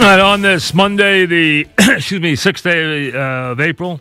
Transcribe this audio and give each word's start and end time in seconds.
and 0.00 0.20
on 0.20 0.42
this 0.42 0.72
Monday, 0.72 1.26
the 1.26 1.66
excuse 1.78 2.20
me, 2.20 2.36
sixth 2.36 2.64
day 2.64 3.12
uh, 3.12 3.52
of 3.52 3.60
April, 3.60 4.00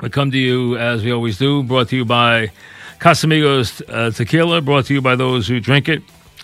we 0.00 0.08
come 0.08 0.30
to 0.30 0.38
you 0.38 0.78
as 0.78 1.02
we 1.02 1.12
always 1.12 1.36
do, 1.36 1.62
brought 1.62 1.88
to 1.88 1.96
you 1.96 2.04
by 2.04 2.52
Casamigos 3.00 3.82
uh, 3.88 4.10
Tequila, 4.10 4.60
brought 4.60 4.86
to 4.86 4.94
you 4.94 5.02
by 5.02 5.16
those 5.16 5.48
who 5.48 5.58
drink 5.58 5.88
it. 5.88 6.02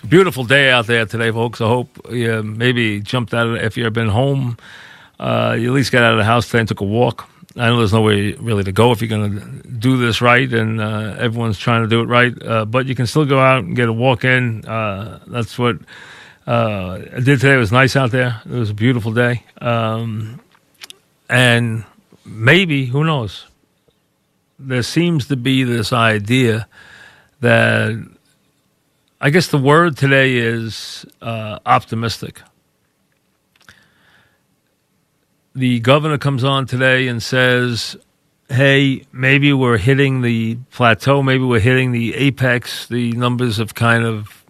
Beautiful 0.08 0.44
day 0.44 0.70
out 0.70 0.86
there 0.86 1.06
today, 1.06 1.30
folks. 1.30 1.60
I 1.60 1.68
hope 1.68 1.88
you 2.10 2.42
maybe 2.42 3.00
jumped 3.00 3.32
out 3.34 3.46
of, 3.46 3.56
if 3.56 3.76
you've 3.76 3.92
been 3.92 4.08
home, 4.08 4.56
uh, 5.20 5.56
you 5.58 5.68
at 5.68 5.74
least 5.74 5.92
got 5.92 6.02
out 6.02 6.12
of 6.12 6.18
the 6.18 6.24
house 6.24 6.46
today 6.46 6.60
and 6.60 6.68
took 6.68 6.80
a 6.80 6.84
walk 6.84 7.28
I 7.56 7.68
know 7.68 7.78
there's 7.78 7.92
no 7.92 8.02
way 8.02 8.32
really 8.34 8.64
to 8.64 8.72
go 8.72 8.92
if 8.92 9.00
you're 9.00 9.08
going 9.08 9.40
to 9.40 9.68
do 9.68 9.96
this 9.96 10.20
right, 10.20 10.52
and 10.52 10.80
uh, 10.80 11.16
everyone's 11.18 11.58
trying 11.58 11.82
to 11.82 11.88
do 11.88 12.00
it 12.00 12.04
right. 12.04 12.34
Uh, 12.42 12.64
but 12.66 12.86
you 12.86 12.94
can 12.94 13.06
still 13.06 13.24
go 13.24 13.38
out 13.38 13.64
and 13.64 13.74
get 13.74 13.88
a 13.88 13.92
walk 13.92 14.24
in. 14.24 14.66
Uh, 14.66 15.20
that's 15.26 15.58
what 15.58 15.76
uh, 16.46 16.98
I 17.14 17.20
did 17.20 17.40
today. 17.40 17.54
It 17.54 17.58
was 17.58 17.72
nice 17.72 17.96
out 17.96 18.10
there. 18.10 18.42
It 18.44 18.52
was 18.52 18.70
a 18.70 18.74
beautiful 18.74 19.12
day, 19.12 19.42
um, 19.60 20.40
and 21.30 21.84
maybe 22.26 22.86
who 22.86 23.04
knows? 23.04 23.46
There 24.58 24.82
seems 24.82 25.28
to 25.28 25.36
be 25.36 25.64
this 25.64 25.92
idea 25.92 26.68
that 27.40 28.06
I 29.20 29.30
guess 29.30 29.48
the 29.48 29.58
word 29.58 29.96
today 29.96 30.36
is 30.36 31.06
uh, 31.22 31.58
optimistic 31.64 32.42
the 35.56 35.80
governor 35.80 36.18
comes 36.18 36.44
on 36.44 36.66
today 36.66 37.08
and 37.08 37.22
says, 37.22 37.96
hey, 38.50 39.06
maybe 39.10 39.54
we're 39.54 39.78
hitting 39.78 40.20
the 40.20 40.56
plateau, 40.70 41.22
maybe 41.22 41.44
we're 41.44 41.60
hitting 41.60 41.92
the 41.92 42.14
apex, 42.14 42.86
the 42.86 43.12
numbers 43.12 43.56
have 43.56 43.74
kind 43.74 44.04
of 44.04 44.44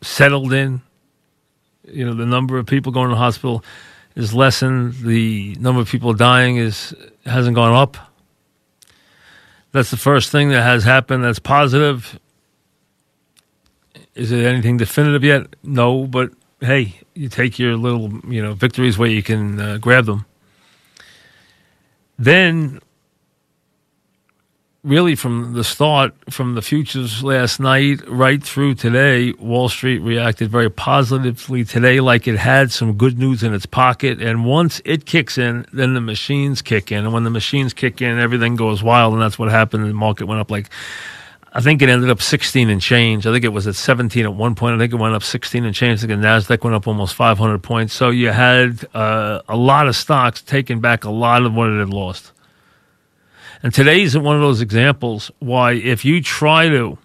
settled 0.00 0.52
in. 0.52 0.82
You 1.84 2.06
know, 2.06 2.14
the 2.14 2.26
number 2.26 2.58
of 2.58 2.66
people 2.66 2.92
going 2.92 3.08
to 3.08 3.14
the 3.14 3.18
hospital 3.18 3.64
is 4.14 4.32
lessened, 4.32 4.94
the 4.94 5.56
number 5.58 5.80
of 5.80 5.88
people 5.88 6.12
dying 6.12 6.58
is 6.58 6.94
hasn't 7.26 7.56
gone 7.56 7.74
up. 7.74 7.96
That's 9.72 9.90
the 9.90 9.96
first 9.96 10.30
thing 10.30 10.50
that 10.50 10.62
has 10.62 10.84
happened 10.84 11.24
that's 11.24 11.40
positive. 11.40 12.20
Is 14.14 14.30
it 14.30 14.44
anything 14.44 14.76
definitive 14.76 15.24
yet? 15.24 15.56
No, 15.64 16.06
but 16.06 16.30
hey, 16.60 17.00
you 17.14 17.28
take 17.28 17.58
your 17.58 17.76
little, 17.76 18.10
you 18.28 18.42
know, 18.42 18.54
victories 18.54 18.98
where 18.98 19.08
you 19.08 19.22
can 19.22 19.60
uh, 19.60 19.78
grab 19.78 20.06
them. 20.06 20.26
Then, 22.18 22.80
really, 24.82 25.14
from 25.14 25.52
the 25.52 25.62
start, 25.62 26.14
from 26.30 26.56
the 26.56 26.62
futures 26.62 27.22
last 27.22 27.60
night 27.60 28.00
right 28.08 28.42
through 28.42 28.74
today, 28.74 29.32
Wall 29.34 29.68
Street 29.68 30.00
reacted 30.00 30.50
very 30.50 30.68
positively 30.68 31.64
today, 31.64 32.00
like 32.00 32.26
it 32.26 32.38
had 32.38 32.72
some 32.72 32.94
good 32.94 33.18
news 33.18 33.44
in 33.44 33.54
its 33.54 33.66
pocket. 33.66 34.20
And 34.20 34.44
once 34.44 34.82
it 34.84 35.06
kicks 35.06 35.38
in, 35.38 35.64
then 35.72 35.94
the 35.94 36.00
machines 36.00 36.60
kick 36.60 36.90
in. 36.90 37.04
And 37.04 37.12
when 37.12 37.22
the 37.22 37.30
machines 37.30 37.72
kick 37.72 38.02
in, 38.02 38.18
everything 38.18 38.56
goes 38.56 38.82
wild. 38.82 39.12
And 39.12 39.22
that's 39.22 39.38
what 39.38 39.48
happened. 39.48 39.84
The 39.84 39.94
market 39.94 40.26
went 40.26 40.40
up 40.40 40.50
like 40.50 40.70
I 41.52 41.60
think 41.60 41.80
it 41.80 41.88
ended 41.88 42.10
up 42.10 42.20
16 42.20 42.68
and 42.68 42.80
change. 42.80 43.26
I 43.26 43.32
think 43.32 43.44
it 43.44 43.52
was 43.52 43.66
at 43.66 43.74
17 43.74 44.24
at 44.24 44.34
one 44.34 44.54
point. 44.54 44.74
I 44.74 44.78
think 44.78 44.92
it 44.92 44.96
went 44.96 45.14
up 45.14 45.22
16 45.22 45.64
and 45.64 45.74
change. 45.74 46.04
I 46.04 46.06
think 46.06 46.20
the 46.20 46.26
NASDAQ 46.26 46.62
went 46.62 46.76
up 46.76 46.86
almost 46.86 47.14
500 47.14 47.62
points. 47.62 47.94
So 47.94 48.10
you 48.10 48.30
had 48.30 48.86
uh, 48.94 49.40
a 49.48 49.56
lot 49.56 49.88
of 49.88 49.96
stocks 49.96 50.42
taking 50.42 50.80
back 50.80 51.04
a 51.04 51.10
lot 51.10 51.44
of 51.44 51.54
what 51.54 51.70
it 51.70 51.78
had 51.78 51.88
lost. 51.88 52.32
And 53.62 53.72
today's 53.72 54.16
one 54.16 54.36
of 54.36 54.42
those 54.42 54.60
examples 54.60 55.30
why 55.38 55.72
if 55.72 56.04
you 56.04 56.22
try 56.22 56.68
to, 56.68 56.98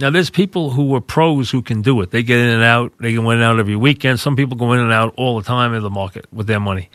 now 0.00 0.10
there's 0.10 0.30
people 0.30 0.70
who 0.70 0.94
are 0.94 1.00
pros 1.00 1.50
who 1.50 1.62
can 1.62 1.80
do 1.80 2.00
it. 2.00 2.10
They 2.10 2.22
get 2.24 2.38
in 2.38 2.48
and 2.48 2.62
out. 2.64 2.92
They 2.98 3.14
can 3.14 3.24
in 3.24 3.32
and 3.32 3.42
out 3.42 3.60
every 3.60 3.76
weekend. 3.76 4.18
Some 4.18 4.36
people 4.36 4.56
go 4.56 4.72
in 4.72 4.80
and 4.80 4.92
out 4.92 5.14
all 5.16 5.38
the 5.38 5.46
time 5.46 5.74
in 5.74 5.82
the 5.82 5.90
market 5.90 6.26
with 6.32 6.48
their 6.48 6.60
money. 6.60 6.90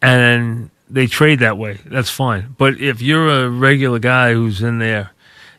And 0.00 0.70
they 0.88 1.06
trade 1.06 1.40
that 1.40 1.58
way. 1.58 1.78
That's 1.84 2.10
fine. 2.10 2.54
But 2.56 2.80
if 2.80 3.02
you're 3.02 3.44
a 3.44 3.48
regular 3.50 3.98
guy 3.98 4.32
who's 4.32 4.62
in 4.62 4.78
there, 4.78 5.10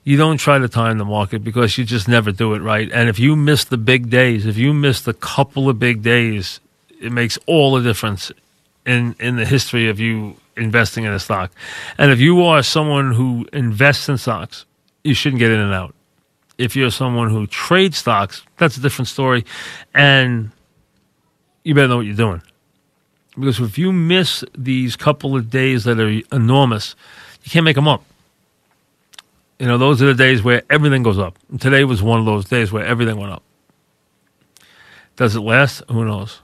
you 0.04 0.18
don't 0.18 0.38
try 0.38 0.58
to 0.58 0.68
time 0.68 0.98
the 0.98 1.06
market 1.06 1.44
because 1.44 1.78
you 1.78 1.86
just 1.86 2.08
never 2.08 2.32
do 2.32 2.54
it 2.54 2.60
right. 2.60 2.92
And 2.92 3.10
if 3.10 3.20
you 3.20 3.36
miss 3.36 3.66
the 3.66 3.78
big 3.78 4.10
days, 4.10 4.46
if 4.46 4.58
you 4.58 4.74
miss 4.74 5.08
a 5.08 5.14
couple 5.14 5.70
of 5.70 5.80
big 5.80 6.02
days, 6.02 6.60
it 7.02 7.12
makes 7.12 7.38
all 7.46 7.76
the 7.76 7.82
difference 7.82 8.32
in 8.86 9.16
in 9.20 9.36
the 9.36 9.46
history 9.46 9.90
of 9.90 10.00
you 10.00 10.36
investing 10.58 11.06
in 11.06 11.12
a 11.12 11.20
stock. 11.20 11.52
And 11.98 12.12
if 12.12 12.20
you 12.20 12.44
are 12.44 12.64
someone 12.64 13.14
who 13.14 13.48
invests 13.54 14.09
in 14.09 14.18
stocks, 14.18 14.66
you 15.04 15.14
shouldn't 15.14 15.40
get 15.40 15.52
in 15.52 15.59
and 15.59 15.74
out. 15.74 15.96
If 16.58 16.76
you're 16.76 16.92
someone 16.92 17.30
who 17.30 17.48
trades 17.48 17.98
stocks, 17.98 18.44
that's 18.58 18.76
a 18.78 18.82
different 18.82 19.08
story. 19.08 19.46
And 19.94 20.52
you 21.64 21.74
better 21.74 21.88
know 21.88 21.98
what 21.98 22.06
you're 22.06 22.16
doing. 22.16 22.42
Because 23.36 23.59
if 23.59 23.78
you 23.78 23.94
miss 23.94 24.44
these 24.58 24.96
couple 24.96 25.36
of 25.36 25.50
days 25.50 25.86
that 25.86 26.00
are 26.00 26.22
enormous, 26.36 26.96
you 27.44 27.52
can't 27.52 27.64
make 27.64 27.76
them 27.76 27.88
up. 27.88 28.04
You 29.59 29.68
know, 29.68 29.78
those 29.78 30.02
are 30.02 30.06
the 30.08 30.14
days 30.14 30.42
where 30.42 30.64
everything 30.70 31.03
goes 31.03 31.20
up. 31.20 31.38
And 31.50 31.59
today 31.59 31.84
was 31.84 32.02
one 32.02 32.20
of 32.20 32.25
those 32.25 32.46
days 32.46 32.72
where 32.72 32.86
everything 32.86 33.18
went 33.18 33.34
up. 33.34 33.44
Does 35.18 35.36
it 35.36 35.42
last? 35.42 35.84
Who 35.90 36.06
knows? 36.06 36.40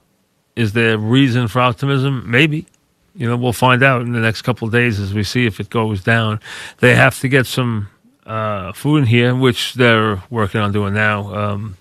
Is 0.55 0.73
there 0.73 0.97
reason 0.97 1.47
for 1.47 1.61
optimism? 1.61 2.29
Maybe. 2.29 2.67
You 3.15 3.29
know, 3.29 3.37
we'll 3.37 3.53
find 3.53 3.81
out 3.83 4.01
in 4.01 4.11
the 4.11 4.19
next 4.19 4.41
couple 4.41 4.67
of 4.67 4.73
days 4.73 4.99
as 4.99 5.13
we 5.13 5.23
see 5.23 5.45
if 5.45 5.61
it 5.61 5.69
goes 5.69 6.03
down. 6.03 6.41
They 6.79 6.93
have 6.95 7.17
to 7.21 7.29
get 7.29 7.45
some 7.45 7.87
uh, 8.25 8.73
food 8.73 8.97
in 8.97 9.05
here, 9.05 9.33
which 9.33 9.75
they're 9.75 10.21
working 10.29 10.59
on 10.59 10.73
doing 10.73 10.93
now. 10.93 11.33
Um, 11.33 11.77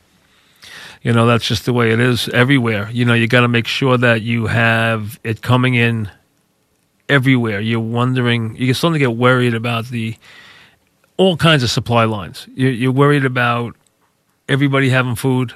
you 1.02 1.12
know, 1.12 1.26
that's 1.26 1.46
just 1.46 1.66
the 1.66 1.72
way 1.72 1.90
it 1.90 1.98
is 1.98 2.28
everywhere. 2.28 2.88
You 2.90 3.04
know, 3.04 3.14
you 3.14 3.26
got 3.26 3.40
to 3.40 3.48
make 3.48 3.66
sure 3.66 3.98
that 3.98 4.22
you 4.22 4.46
have 4.46 5.18
it 5.24 5.42
coming 5.42 5.74
in 5.74 6.08
everywhere. 7.08 7.60
You're 7.60 7.80
wondering, 7.80 8.54
you're 8.56 8.74
starting 8.74 9.00
to 9.00 9.06
get 9.08 9.16
worried 9.16 9.54
about 9.54 9.86
the 9.86 10.16
all 11.16 11.36
kinds 11.36 11.62
of 11.62 11.70
supply 11.70 12.04
lines. 12.04 12.48
You're, 12.54 12.72
you're 12.72 12.92
worried 12.92 13.24
about 13.24 13.76
everybody 14.48 14.90
having 14.90 15.14
food, 15.14 15.54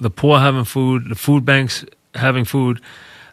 the 0.00 0.10
poor 0.10 0.38
having 0.38 0.64
food, 0.64 1.08
the 1.08 1.14
food 1.14 1.44
banks 1.44 1.84
having 2.14 2.44
food, 2.44 2.80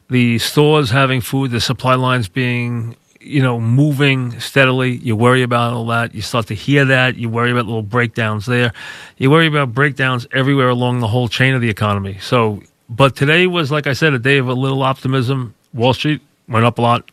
the 0.09 0.39
stores 0.39 0.89
having 0.91 1.21
food, 1.21 1.51
the 1.51 1.61
supply 1.61 1.95
lines 1.95 2.29
being 2.29 2.95
you 3.19 3.41
know 3.41 3.59
moving 3.59 4.39
steadily. 4.39 4.97
You 4.97 5.15
worry 5.15 5.43
about 5.43 5.73
all 5.73 5.85
that. 5.87 6.13
You 6.13 6.21
start 6.21 6.47
to 6.47 6.55
hear 6.55 6.85
that. 6.85 7.15
You 7.15 7.29
worry 7.29 7.51
about 7.51 7.65
little 7.65 7.81
breakdowns 7.81 8.45
there. 8.45 8.73
You 9.17 9.31
worry 9.31 9.47
about 9.47 9.73
breakdowns 9.73 10.27
everywhere 10.31 10.69
along 10.69 10.99
the 10.99 11.07
whole 11.07 11.27
chain 11.27 11.53
of 11.55 11.61
the 11.61 11.69
economy. 11.69 12.17
So, 12.19 12.61
but 12.89 13.15
today 13.15 13.47
was 13.47 13.71
like 13.71 13.87
I 13.87 13.93
said, 13.93 14.13
a 14.13 14.19
day 14.19 14.37
of 14.37 14.47
a 14.47 14.53
little 14.53 14.83
optimism. 14.83 15.55
Wall 15.73 15.93
Street 15.93 16.21
went 16.47 16.65
up 16.65 16.77
a 16.77 16.81
lot. 16.81 17.09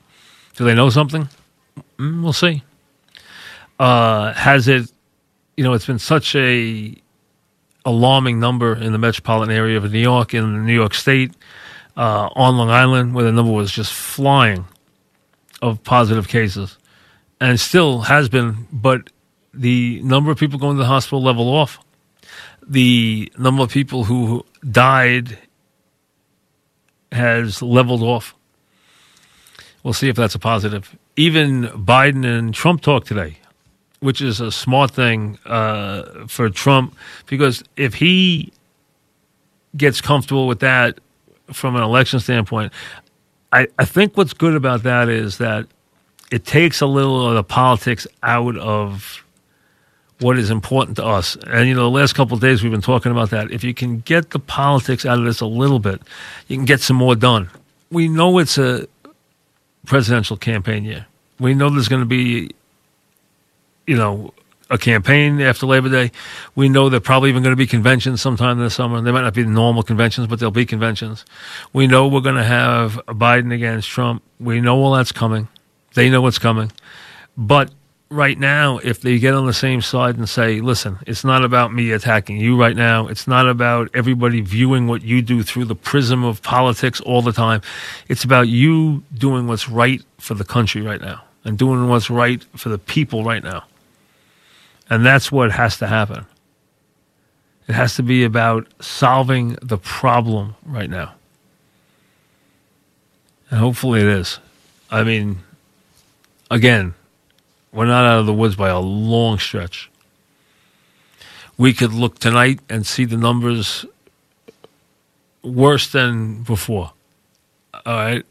Do 0.56 0.64
they 0.64 0.74
know 0.74 0.90
something? 0.90 1.28
Mm, 1.98 2.22
we'll 2.22 2.32
see. 2.32 2.62
Uh, 3.80 4.34
has 4.34 4.68
it, 4.68 4.92
you 5.56 5.64
know, 5.64 5.72
it's 5.72 5.86
been 5.86 5.98
such 5.98 6.36
a 6.36 6.94
alarming 7.86 8.38
number 8.38 8.76
in 8.76 8.92
the 8.92 8.98
metropolitan 8.98 9.56
area 9.56 9.78
of 9.78 9.90
New 9.90 9.98
York, 9.98 10.34
in 10.34 10.66
New 10.66 10.74
York 10.74 10.92
State, 10.92 11.32
uh, 11.96 12.28
on 12.36 12.58
Long 12.58 12.68
Island, 12.68 13.14
where 13.14 13.24
the 13.24 13.32
number 13.32 13.50
was 13.50 13.72
just 13.72 13.90
flying 13.94 14.66
of 15.62 15.82
positive 15.82 16.28
cases, 16.28 16.76
and 17.40 17.58
still 17.58 18.02
has 18.02 18.28
been. 18.28 18.66
But 18.70 19.08
the 19.54 20.02
number 20.02 20.30
of 20.30 20.36
people 20.36 20.58
going 20.58 20.76
to 20.76 20.82
the 20.82 20.86
hospital 20.86 21.22
level 21.22 21.48
off. 21.48 21.78
The 22.62 23.32
number 23.38 23.62
of 23.62 23.70
people 23.70 24.04
who 24.04 24.44
died 24.70 25.38
has 27.10 27.62
leveled 27.62 28.02
off. 28.02 28.34
We'll 29.82 29.94
see 29.94 30.10
if 30.10 30.16
that's 30.16 30.34
a 30.34 30.38
positive. 30.38 30.94
Even 31.16 31.64
Biden 31.68 32.26
and 32.26 32.52
Trump 32.52 32.82
talked 32.82 33.06
today 33.06 33.39
which 34.00 34.20
is 34.20 34.40
a 34.40 34.50
smart 34.50 34.90
thing 34.90 35.38
uh, 35.46 36.26
for 36.26 36.48
Trump 36.50 36.96
because 37.26 37.62
if 37.76 37.94
he 37.94 38.52
gets 39.76 40.00
comfortable 40.00 40.46
with 40.46 40.60
that 40.60 40.98
from 41.52 41.76
an 41.76 41.82
election 41.82 42.18
standpoint, 42.20 42.72
I, 43.52 43.68
I 43.78 43.84
think 43.84 44.16
what's 44.16 44.32
good 44.32 44.54
about 44.54 44.82
that 44.84 45.08
is 45.08 45.38
that 45.38 45.66
it 46.30 46.44
takes 46.44 46.80
a 46.80 46.86
little 46.86 47.28
of 47.28 47.34
the 47.34 47.44
politics 47.44 48.06
out 48.22 48.56
of 48.56 49.24
what 50.20 50.38
is 50.38 50.50
important 50.50 50.96
to 50.96 51.04
us. 51.04 51.36
And 51.46 51.68
you 51.68 51.74
know, 51.74 51.82
the 51.82 51.90
last 51.90 52.14
couple 52.14 52.34
of 52.34 52.40
days 52.40 52.62
we've 52.62 52.72
been 52.72 52.80
talking 52.80 53.10
about 53.10 53.30
that. 53.30 53.50
If 53.50 53.64
you 53.64 53.74
can 53.74 54.00
get 54.00 54.30
the 54.30 54.38
politics 54.38 55.04
out 55.04 55.18
of 55.18 55.24
this 55.24 55.40
a 55.40 55.46
little 55.46 55.78
bit, 55.78 56.00
you 56.46 56.56
can 56.56 56.66
get 56.66 56.80
some 56.80 56.96
more 56.96 57.16
done. 57.16 57.50
We 57.90 58.06
know 58.06 58.38
it's 58.38 58.58
a 58.58 58.86
presidential 59.86 60.36
campaign 60.36 60.84
year. 60.84 61.06
We 61.40 61.54
know 61.54 61.70
there's 61.70 61.88
going 61.88 62.02
to 62.02 62.06
be 62.06 62.50
you 63.86 63.96
know, 63.96 64.32
a 64.70 64.78
campaign 64.78 65.40
after 65.40 65.66
Labor 65.66 65.88
Day. 65.88 66.12
We 66.54 66.68
know 66.68 66.88
there 66.88 66.98
are 66.98 67.00
probably 67.00 67.28
even 67.30 67.42
going 67.42 67.52
to 67.52 67.56
be 67.56 67.66
conventions 67.66 68.20
sometime 68.22 68.58
this 68.60 68.74
summer. 68.74 69.00
They 69.00 69.10
might 69.10 69.22
not 69.22 69.34
be 69.34 69.44
normal 69.44 69.82
conventions, 69.82 70.28
but 70.28 70.38
there'll 70.38 70.52
be 70.52 70.64
conventions. 70.64 71.24
We 71.72 71.88
know 71.88 72.06
we're 72.06 72.20
going 72.20 72.36
to 72.36 72.44
have 72.44 72.94
Biden 73.08 73.52
against 73.52 73.88
Trump. 73.88 74.22
We 74.38 74.60
know 74.60 74.76
all 74.76 74.92
that's 74.92 75.12
coming. 75.12 75.48
They 75.94 76.08
know 76.08 76.22
what's 76.22 76.38
coming. 76.38 76.70
But 77.36 77.72
right 78.10 78.38
now, 78.38 78.78
if 78.78 79.00
they 79.00 79.18
get 79.18 79.34
on 79.34 79.46
the 79.46 79.52
same 79.52 79.80
side 79.80 80.16
and 80.16 80.28
say, 80.28 80.60
listen, 80.60 80.98
it's 81.06 81.24
not 81.24 81.44
about 81.44 81.72
me 81.72 81.90
attacking 81.90 82.36
you 82.36 82.56
right 82.56 82.76
now. 82.76 83.08
It's 83.08 83.26
not 83.26 83.48
about 83.48 83.90
everybody 83.92 84.40
viewing 84.40 84.86
what 84.86 85.02
you 85.02 85.20
do 85.20 85.42
through 85.42 85.64
the 85.64 85.74
prism 85.74 86.22
of 86.22 86.42
politics 86.42 87.00
all 87.00 87.22
the 87.22 87.32
time. 87.32 87.60
It's 88.08 88.22
about 88.22 88.48
you 88.48 89.02
doing 89.14 89.48
what's 89.48 89.68
right 89.68 90.02
for 90.18 90.34
the 90.34 90.44
country 90.44 90.82
right 90.82 91.00
now 91.00 91.22
and 91.44 91.58
doing 91.58 91.88
what's 91.88 92.08
right 92.08 92.44
for 92.56 92.68
the 92.68 92.78
people 92.78 93.24
right 93.24 93.42
now. 93.42 93.64
And 94.90 95.06
that's 95.06 95.30
what 95.30 95.52
has 95.52 95.78
to 95.78 95.86
happen. 95.86 96.26
It 97.68 97.74
has 97.74 97.94
to 97.94 98.02
be 98.02 98.24
about 98.24 98.66
solving 98.82 99.56
the 99.62 99.78
problem 99.78 100.56
right 100.66 100.90
now. 100.90 101.14
And 103.48 103.60
hopefully 103.60 104.00
it 104.00 104.08
is. 104.08 104.40
I 104.90 105.04
mean, 105.04 105.38
again, 106.50 106.94
we're 107.72 107.86
not 107.86 108.04
out 108.04 108.18
of 108.18 108.26
the 108.26 108.34
woods 108.34 108.56
by 108.56 108.70
a 108.70 108.80
long 108.80 109.38
stretch. 109.38 109.88
We 111.56 111.72
could 111.72 111.92
look 111.92 112.18
tonight 112.18 112.58
and 112.68 112.84
see 112.84 113.04
the 113.04 113.16
numbers 113.16 113.86
worse 115.44 115.92
than 115.92 116.42
before. 116.42 116.92
All 117.86 117.94
right. 117.94 118.26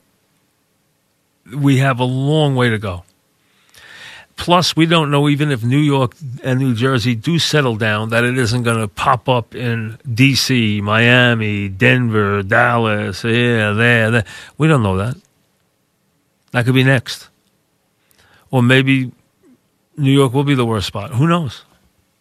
We 1.56 1.78
have 1.78 2.00
a 2.00 2.06
long 2.06 2.56
way 2.56 2.70
to 2.70 2.78
go. 2.78 3.04
Plus, 4.40 4.74
we 4.74 4.86
don't 4.86 5.12
know 5.12 5.28
even 5.28 5.52
if 5.52 5.66
New 5.66 5.80
York 5.80 6.16
and 6.46 6.60
New 6.62 6.74
Jersey 6.74 7.14
do 7.14 7.38
settle 7.38 7.76
down 7.76 8.10
that 8.10 8.24
it 8.24 8.38
isn't 8.38 8.64
going 8.64 8.78
to 8.80 8.88
pop 8.88 9.28
up 9.28 9.54
in 9.54 9.98
D.C., 10.12 10.80
Miami, 10.80 11.68
Denver, 11.68 12.42
Dallas, 12.42 13.26
yeah, 13.26 13.74
there, 13.74 14.10
there. 14.10 14.26
We 14.58 14.70
don't 14.70 14.82
know 14.82 14.96
that. 14.96 15.18
That 16.52 16.64
could 16.64 16.74
be 16.74 16.86
next. 16.86 17.28
Or 18.50 18.64
maybe 18.64 19.12
New 19.98 20.12
York 20.12 20.34
will 20.34 20.46
be 20.46 20.56
the 20.56 20.66
worst 20.66 20.88
spot. 20.88 21.12
Who 21.12 21.28
knows? 21.28 21.66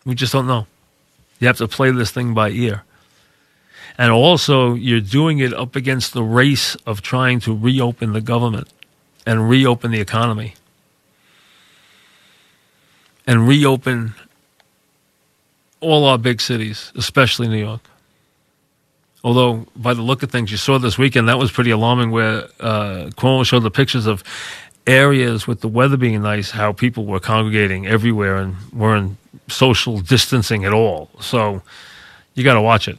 We 0.04 0.16
just 0.16 0.32
don't 0.32 0.48
know. 0.48 0.66
You 1.38 1.46
have 1.46 1.58
to 1.58 1.68
play 1.68 1.92
this 1.92 2.10
thing 2.10 2.34
by 2.34 2.50
ear. 2.50 2.82
And 3.96 4.10
also, 4.10 4.74
you're 4.74 5.00
doing 5.00 5.38
it 5.38 5.54
up 5.54 5.76
against 5.76 6.14
the 6.14 6.24
race 6.24 6.74
of 6.84 7.00
trying 7.00 7.38
to 7.40 7.56
reopen 7.56 8.12
the 8.12 8.20
government 8.20 8.68
and 9.24 9.48
reopen 9.48 9.92
the 9.92 10.00
economy 10.00 10.54
and 13.28 13.46
reopen 13.46 14.14
all 15.80 16.06
our 16.06 16.19
big 16.19 16.40
cities, 16.40 16.90
especially 16.96 17.46
New 17.46 17.58
York. 17.58 17.82
Although, 19.22 19.66
by 19.76 19.94
the 19.94 20.02
look 20.02 20.22
of 20.22 20.30
things, 20.30 20.50
you 20.50 20.56
saw 20.56 20.78
this 20.78 20.96
weekend, 20.96 21.28
that 21.28 21.38
was 21.38 21.52
pretty 21.52 21.70
alarming 21.70 22.10
where 22.10 22.44
uh, 22.58 23.10
Cuomo 23.16 23.44
showed 23.44 23.64
the 23.64 23.70
pictures 23.70 24.06
of 24.06 24.25
areas 24.86 25.46
with 25.46 25.60
the 25.60 25.69
weather 25.69 25.98
being 25.98 26.22
nice, 26.22 26.50
how 26.50 26.72
people 26.72 27.04
were 27.04 27.20
congregating 27.20 27.86
everywhere 27.86 28.36
and 28.36 28.56
weren't 28.72 29.19
social 29.48 30.00
distancing 30.00 30.64
at 30.64 30.72
all. 30.72 31.10
So 31.20 31.60
you 32.34 32.44
got 32.44 32.54
to 32.54 32.62
watch 32.62 32.88
it. 32.88 32.98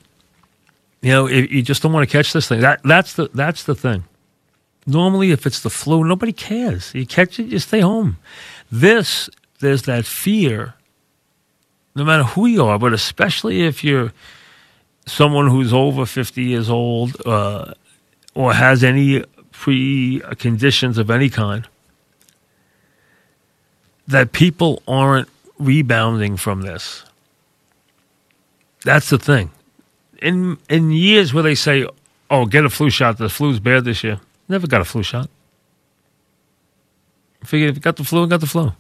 You 1.01 1.11
know, 1.11 1.27
you 1.27 1.63
just 1.63 1.81
don't 1.81 1.93
want 1.93 2.07
to 2.07 2.11
catch 2.11 2.33
this 2.33 2.47
thing. 2.47 2.59
That 2.59 2.81
that's 2.83 3.13
the 3.13 3.29
that's 3.33 3.63
the 3.63 3.73
thing. 3.73 4.03
Normally, 4.85 5.31
if 5.31 5.47
it's 5.47 5.61
the 5.61 5.69
flu, 5.69 6.03
nobody 6.03 6.33
cares. 6.33 6.93
You 6.93 7.05
catch 7.05 7.39
it, 7.39 7.45
you 7.47 7.59
stay 7.59 7.79
home. 7.79 8.17
This 8.69 9.29
there's 9.59 9.83
that 9.83 10.05
fear, 10.05 10.73
no 11.95 12.03
matter 12.03 12.23
who 12.23 12.45
you 12.45 12.63
are, 12.63 12.79
but 12.79 12.93
especially 12.93 13.63
if 13.63 13.83
you're 13.83 14.11
someone 15.05 15.49
who's 15.49 15.73
over 15.73 16.05
50 16.05 16.43
years 16.43 16.69
old 16.69 17.15
uh, 17.25 17.73
or 18.33 18.53
has 18.53 18.83
any 18.83 19.23
preconditions 19.51 20.97
of 20.97 21.09
any 21.09 21.29
kind 21.29 21.67
that 24.07 24.31
people 24.31 24.81
aren't 24.87 25.29
rebounding 25.59 26.37
from 26.37 26.61
this. 26.61 27.03
That's 28.83 29.09
the 29.09 29.19
thing. 29.19 29.51
In 30.21 30.57
in 30.69 30.91
years 30.91 31.33
where 31.33 31.43
they 31.43 31.55
say, 31.55 31.87
"Oh, 32.29 32.45
get 32.45 32.65
a 32.65 32.69
flu 32.69 32.89
shot. 32.89 33.17
The 33.17 33.29
flu's 33.29 33.59
bad 33.59 33.85
this 33.85 34.03
year." 34.03 34.19
Never 34.47 34.67
got 34.67 34.81
a 34.81 34.85
flu 34.85 35.03
shot. 35.03 35.29
Figured 37.43 37.69
if 37.69 37.75
you 37.75 37.81
got 37.81 37.97
the 37.97 38.03
flu, 38.03 38.27
got 38.27 38.39
the 38.41 38.47
flu. 38.47 38.73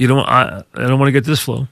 You 0.00 0.06
don't. 0.06 0.26
I, 0.26 0.62
I 0.72 0.86
don't 0.86 0.98
want 0.98 1.08
to 1.08 1.12
get 1.12 1.24
this 1.24 1.40
flu. 1.40 1.68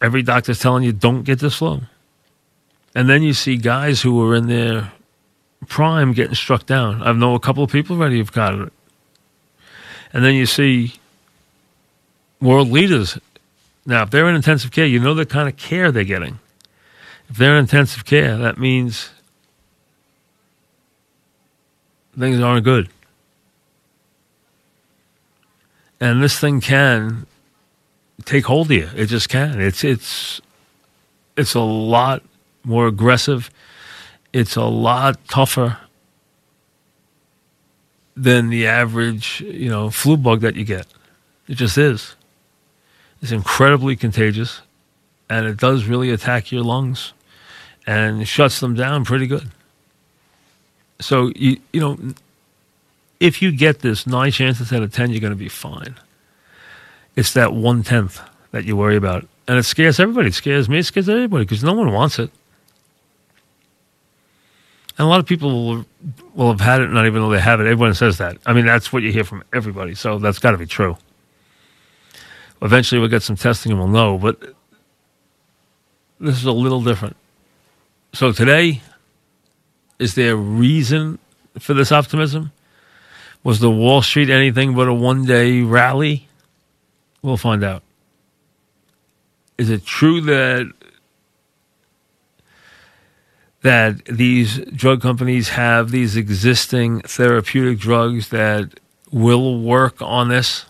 Every 0.00 0.22
doctor's 0.22 0.58
telling 0.58 0.84
you 0.84 0.90
don't 0.90 1.22
get 1.22 1.38
this 1.38 1.56
flu, 1.56 1.82
and 2.94 3.10
then 3.10 3.22
you 3.22 3.34
see 3.34 3.58
guys 3.58 4.00
who 4.00 4.26
are 4.26 4.34
in 4.34 4.46
their 4.46 4.90
prime 5.68 6.14
getting 6.14 6.34
struck 6.34 6.64
down. 6.64 7.02
I 7.02 7.12
know 7.12 7.34
a 7.34 7.40
couple 7.40 7.62
of 7.62 7.70
people 7.70 7.94
already 7.94 8.16
who've 8.16 8.32
got 8.32 8.54
it. 8.54 8.72
And 10.14 10.24
then 10.24 10.32
you 10.32 10.46
see 10.46 10.94
world 12.40 12.70
leaders. 12.70 13.18
Now, 13.84 14.04
if 14.04 14.10
they're 14.10 14.26
in 14.26 14.34
intensive 14.34 14.70
care, 14.70 14.86
you 14.86 14.98
know 14.98 15.12
the 15.12 15.26
kind 15.26 15.46
of 15.46 15.58
care 15.58 15.92
they're 15.92 16.04
getting. 16.04 16.38
If 17.28 17.36
they're 17.36 17.56
in 17.56 17.64
intensive 17.64 18.06
care, 18.06 18.38
that 18.38 18.56
means 18.56 19.10
things 22.18 22.40
aren't 22.40 22.64
good. 22.64 22.88
And 26.00 26.22
this 26.22 26.38
thing 26.38 26.60
can 26.60 27.26
take 28.24 28.46
hold 28.46 28.68
of 28.68 28.72
you. 28.72 28.88
It 28.96 29.06
just 29.06 29.28
can. 29.28 29.60
It's 29.60 29.84
it's 29.84 30.40
it's 31.36 31.54
a 31.54 31.60
lot 31.60 32.22
more 32.64 32.86
aggressive. 32.86 33.50
It's 34.32 34.56
a 34.56 34.64
lot 34.64 35.18
tougher 35.28 35.78
than 38.16 38.50
the 38.50 38.66
average, 38.66 39.40
you 39.40 39.68
know, 39.68 39.90
flu 39.90 40.16
bug 40.16 40.40
that 40.40 40.54
you 40.54 40.64
get. 40.64 40.86
It 41.48 41.54
just 41.54 41.78
is. 41.78 42.14
It's 43.22 43.32
incredibly 43.32 43.96
contagious, 43.96 44.60
and 45.28 45.46
it 45.46 45.56
does 45.56 45.84
really 45.84 46.10
attack 46.10 46.52
your 46.52 46.62
lungs, 46.62 47.12
and 47.86 48.26
shuts 48.26 48.60
them 48.60 48.74
down 48.74 49.04
pretty 49.04 49.26
good. 49.26 49.50
So 51.00 51.32
you 51.34 51.58
you 51.72 51.80
know, 51.80 51.98
if 53.20 53.42
you 53.42 53.52
get 53.52 53.80
this, 53.80 54.06
nine 54.06 54.32
chances 54.32 54.72
out 54.72 54.82
of 54.82 54.92
ten 54.92 55.10
you're 55.10 55.20
going 55.20 55.32
to 55.32 55.36
be 55.36 55.48
fine. 55.48 55.94
It's 57.14 57.34
that 57.34 57.52
one 57.52 57.82
tenth 57.82 58.20
that 58.50 58.64
you 58.64 58.76
worry 58.76 58.96
about, 58.96 59.28
and 59.46 59.58
it 59.58 59.64
scares 59.64 60.00
everybody. 60.00 60.28
It 60.28 60.34
scares 60.34 60.68
me. 60.68 60.78
It 60.78 60.84
scares 60.84 61.08
everybody 61.08 61.44
because 61.44 61.62
no 61.62 61.74
one 61.74 61.92
wants 61.92 62.18
it. 62.18 62.30
And 64.98 65.06
a 65.06 65.08
lot 65.08 65.20
of 65.20 65.26
people 65.26 65.66
will, 65.66 65.86
will 66.34 66.50
have 66.50 66.60
had 66.60 66.80
it, 66.80 66.88
not 66.88 67.06
even 67.06 67.22
though 67.22 67.30
they 67.30 67.40
have 67.40 67.60
it. 67.60 67.66
Everyone 67.66 67.94
says 67.94 68.18
that. 68.18 68.36
I 68.44 68.52
mean, 68.52 68.66
that's 68.66 68.92
what 68.92 69.02
you 69.02 69.12
hear 69.12 69.24
from 69.24 69.44
everybody. 69.52 69.94
So 69.94 70.18
that's 70.18 70.38
got 70.38 70.50
to 70.50 70.58
be 70.58 70.66
true. 70.66 70.96
Eventually, 72.60 73.00
we'll 73.00 73.08
get 73.08 73.22
some 73.22 73.36
testing 73.36 73.72
and 73.72 73.80
we'll 73.80 73.88
know. 73.88 74.18
But 74.18 74.54
this 76.18 76.36
is 76.36 76.44
a 76.44 76.52
little 76.52 76.82
different. 76.82 77.16
So 78.12 78.32
today, 78.32 78.82
is 79.98 80.14
there 80.16 80.32
a 80.32 80.36
reason 80.36 81.18
for 81.58 81.72
this 81.72 81.92
optimism? 81.92 82.52
Was 83.42 83.60
the 83.60 83.70
Wall 83.70 84.02
Street 84.02 84.28
anything 84.28 84.74
but 84.74 84.88
a 84.88 84.94
one 84.94 85.24
day 85.24 85.62
rally? 85.62 86.28
We'll 87.22 87.36
find 87.36 87.64
out. 87.64 87.82
Is 89.58 89.70
it 89.70 89.84
true 89.84 90.20
that 90.22 90.72
that 93.62 94.04
these 94.06 94.58
drug 94.74 95.02
companies 95.02 95.50
have 95.50 95.90
these 95.90 96.16
existing 96.16 97.02
therapeutic 97.02 97.78
drugs 97.78 98.28
that 98.30 98.80
will 99.10 99.60
work 99.60 100.00
on 100.00 100.28
this? 100.28 100.64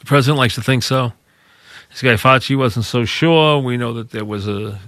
The 0.00 0.06
president 0.06 0.38
likes 0.38 0.56
to 0.56 0.62
think 0.62 0.82
so. 0.82 1.12
This 1.90 2.02
guy 2.02 2.14
Fauci 2.14 2.56
wasn't 2.56 2.84
so 2.84 3.04
sure. 3.04 3.60
We 3.60 3.76
know 3.76 3.92
that 3.92 4.10
there 4.10 4.24
was 4.24 4.48
a 4.48 4.80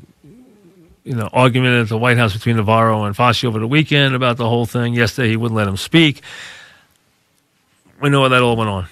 you 1.06 1.14
know 1.14 1.30
argument 1.32 1.82
at 1.82 1.88
the 1.88 1.96
White 1.96 2.18
House 2.18 2.32
between 2.32 2.56
Navarro 2.56 3.04
and 3.04 3.14
Fauci 3.14 3.44
over 3.44 3.60
the 3.60 3.66
weekend 3.66 4.16
about 4.16 4.36
the 4.36 4.48
whole 4.48 4.66
thing. 4.66 4.92
Yesterday 4.92 5.28
he 5.28 5.36
wouldn't 5.36 5.56
let 5.56 5.68
him 5.68 5.76
speak. 5.76 6.20
We 8.02 8.10
know 8.10 8.22
how 8.22 8.28
that 8.28 8.42
all 8.42 8.56
went 8.56 8.68
on. 8.68 8.88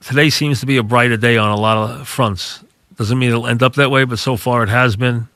Today 0.00 0.30
seems 0.30 0.60
to 0.60 0.66
be 0.66 0.76
a 0.76 0.82
brighter 0.82 1.16
day 1.16 1.36
on 1.36 1.50
a 1.50 1.56
lot 1.56 1.76
of 1.76 2.08
fronts. 2.08 2.64
Doesn't 2.96 3.18
mean 3.18 3.30
it'll 3.30 3.48
end 3.48 3.62
up 3.62 3.74
that 3.74 3.90
way, 3.90 4.04
but 4.04 4.20
so 4.20 4.36
far 4.36 4.62
it 4.62 4.68
has 4.68 4.94
been 4.94 5.28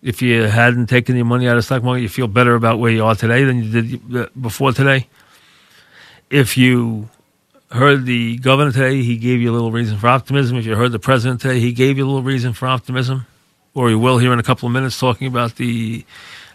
if 0.00 0.22
you 0.22 0.42
hadn't 0.44 0.86
taken 0.86 1.14
your 1.14 1.26
money 1.26 1.46
out 1.46 1.58
of 1.58 1.64
stock 1.64 1.82
market, 1.82 2.00
you 2.00 2.08
feel 2.08 2.26
better 2.26 2.54
about 2.54 2.78
where 2.78 2.90
you 2.90 3.04
are 3.04 3.14
today 3.14 3.44
than 3.44 3.62
you 3.62 3.82
did 3.82 4.42
before 4.42 4.72
today. 4.72 5.06
If 6.30 6.56
you 6.56 7.10
heard 7.70 8.06
the 8.06 8.38
governor 8.38 8.72
today, 8.72 9.02
he 9.02 9.18
gave 9.18 9.40
you 9.40 9.50
a 9.50 9.54
little 9.54 9.70
reason 9.70 9.98
for 9.98 10.08
optimism. 10.08 10.56
If 10.56 10.64
you 10.64 10.76
heard 10.76 10.92
the 10.92 10.98
president 10.98 11.42
today, 11.42 11.60
he 11.60 11.72
gave 11.72 11.98
you 11.98 12.04
a 12.04 12.08
little 12.08 12.22
reason 12.22 12.54
for 12.54 12.66
optimism. 12.66 13.26
Or 13.74 13.88
he 13.88 13.94
will 13.94 14.18
here 14.18 14.32
in 14.32 14.38
a 14.38 14.42
couple 14.42 14.66
of 14.66 14.72
minutes 14.72 14.98
talking 14.98 15.26
about 15.26 15.56
the 15.56 16.04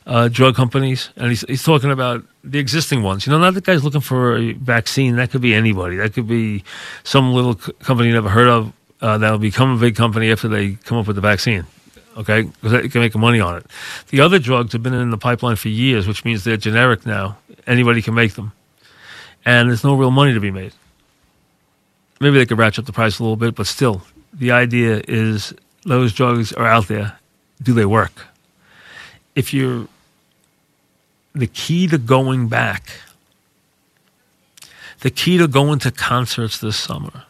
uh, 0.06 0.28
drug 0.28 0.56
companies. 0.56 1.10
And 1.18 1.30
he's, 1.30 1.42
he's 1.48 1.64
talking 1.64 1.92
about 1.92 2.24
the 2.44 2.60
existing 2.60 3.04
ones. 3.04 3.26
You 3.26 3.32
know, 3.32 3.40
not 3.40 3.54
the 3.54 3.62
guy's 3.62 3.84
looking 3.84 4.02
for 4.02 4.38
a 4.38 4.54
vaccine. 4.54 5.16
That 5.16 5.32
could 5.32 5.42
be 5.42 5.54
anybody. 5.54 5.98
That 5.98 6.14
could 6.14 6.28
be 6.28 6.64
some 7.04 7.34
little 7.34 7.56
company 7.56 8.10
you 8.10 8.14
never 8.14 8.30
heard 8.30 8.48
of 8.48 8.74
uh, 9.02 9.18
that'll 9.18 9.40
become 9.40 9.76
a 9.76 9.80
big 9.80 9.96
company 9.96 10.32
after 10.32 10.48
they 10.48 10.74
come 10.74 10.98
up 10.98 11.08
with 11.08 11.16
the 11.16 11.22
vaccine 11.22 11.66
okay, 12.18 12.42
because 12.42 12.72
they 12.72 12.90
can 12.90 13.02
make 13.02 13.16
money 13.16 13.40
on 13.40 13.58
it. 13.58 13.66
The 14.10 14.22
other 14.22 14.40
drugs 14.40 14.74
have 14.74 14.84
been 14.84 14.94
in 14.94 15.12
the 15.12 15.18
pipeline 15.18 15.56
for 15.56 15.70
years, 15.70 16.08
which 16.08 16.26
means 16.26 16.44
they're 16.44 16.58
generic 16.58 17.06
now. 17.06 17.38
Anybody 17.66 18.02
can 18.02 18.16
make 18.16 18.34
them. 18.34 18.52
and 19.46 19.70
there's 19.70 19.84
no 19.84 19.96
real 19.96 20.12
money 20.12 20.34
to 20.34 20.40
be 20.40 20.52
made. 20.52 20.74
Maybe 22.20 22.38
they 22.38 22.46
could 22.46 22.58
ratchet 22.58 22.80
up 22.80 22.86
the 22.86 22.94
price 22.94 23.20
a 23.20 23.24
little 23.24 23.38
bit, 23.38 23.56
but 23.56 23.68
still, 23.68 24.02
the 24.34 24.52
idea 24.52 25.02
is 25.08 25.54
those 25.88 26.14
drugs 26.14 26.54
are 26.54 26.68
out 26.68 26.88
there. 26.88 27.18
Do 27.62 27.74
they 27.74 27.86
work? 27.86 28.28
If 29.36 29.54
you're 29.54 29.88
the 31.34 31.48
key 31.48 31.88
to 31.88 31.98
going 31.98 32.48
back, 32.48 32.92
the 35.00 35.10
key 35.10 35.38
to 35.38 35.48
going 35.48 35.80
to 35.80 35.92
concerts 35.92 36.60
this 36.60 36.78
summer, 36.78 37.24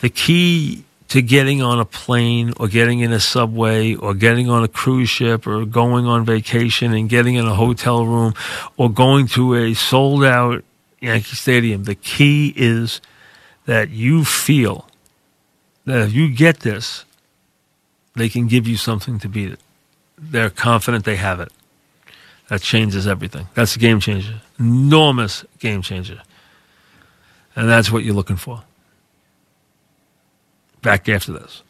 the 0.00 0.08
key 0.08 0.84
to 1.08 1.22
getting 1.22 1.62
on 1.62 1.78
a 1.78 1.84
plane 1.84 2.52
or 2.58 2.68
getting 2.68 3.00
in 3.00 3.12
a 3.12 3.20
subway 3.20 3.94
or 3.94 4.12
getting 4.12 4.50
on 4.50 4.62
a 4.62 4.68
cruise 4.68 5.08
ship 5.08 5.46
or 5.46 5.64
going 5.64 6.06
on 6.06 6.24
vacation 6.24 6.92
and 6.92 7.08
getting 7.08 7.34
in 7.34 7.46
a 7.46 7.54
hotel 7.54 8.04
room 8.04 8.34
or 8.76 8.90
going 8.90 9.26
to 9.26 9.54
a 9.54 9.72
sold 9.74 10.24
out 10.24 10.64
Yankee 11.00 11.36
Stadium. 11.36 11.84
The 11.84 11.94
key 11.94 12.52
is 12.56 13.00
that 13.64 13.88
you 13.90 14.24
feel 14.24 14.86
that 15.86 16.08
if 16.08 16.12
you 16.12 16.28
get 16.28 16.60
this, 16.60 17.04
they 18.18 18.28
can 18.28 18.46
give 18.46 18.66
you 18.66 18.76
something 18.76 19.18
to 19.20 19.28
beat 19.28 19.52
it. 19.52 19.60
They're 20.16 20.50
confident 20.50 21.04
they 21.04 21.16
have 21.16 21.40
it. 21.40 21.52
That 22.48 22.62
changes 22.62 23.06
everything. 23.06 23.46
That's 23.54 23.76
a 23.76 23.78
game 23.78 24.00
changer. 24.00 24.40
Enormous 24.58 25.44
game 25.58 25.82
changer. 25.82 26.22
And 27.54 27.68
that's 27.68 27.90
what 27.90 28.04
you're 28.04 28.14
looking 28.14 28.36
for. 28.36 28.62
Back 30.82 31.08
after 31.08 31.32
this. 31.32 31.62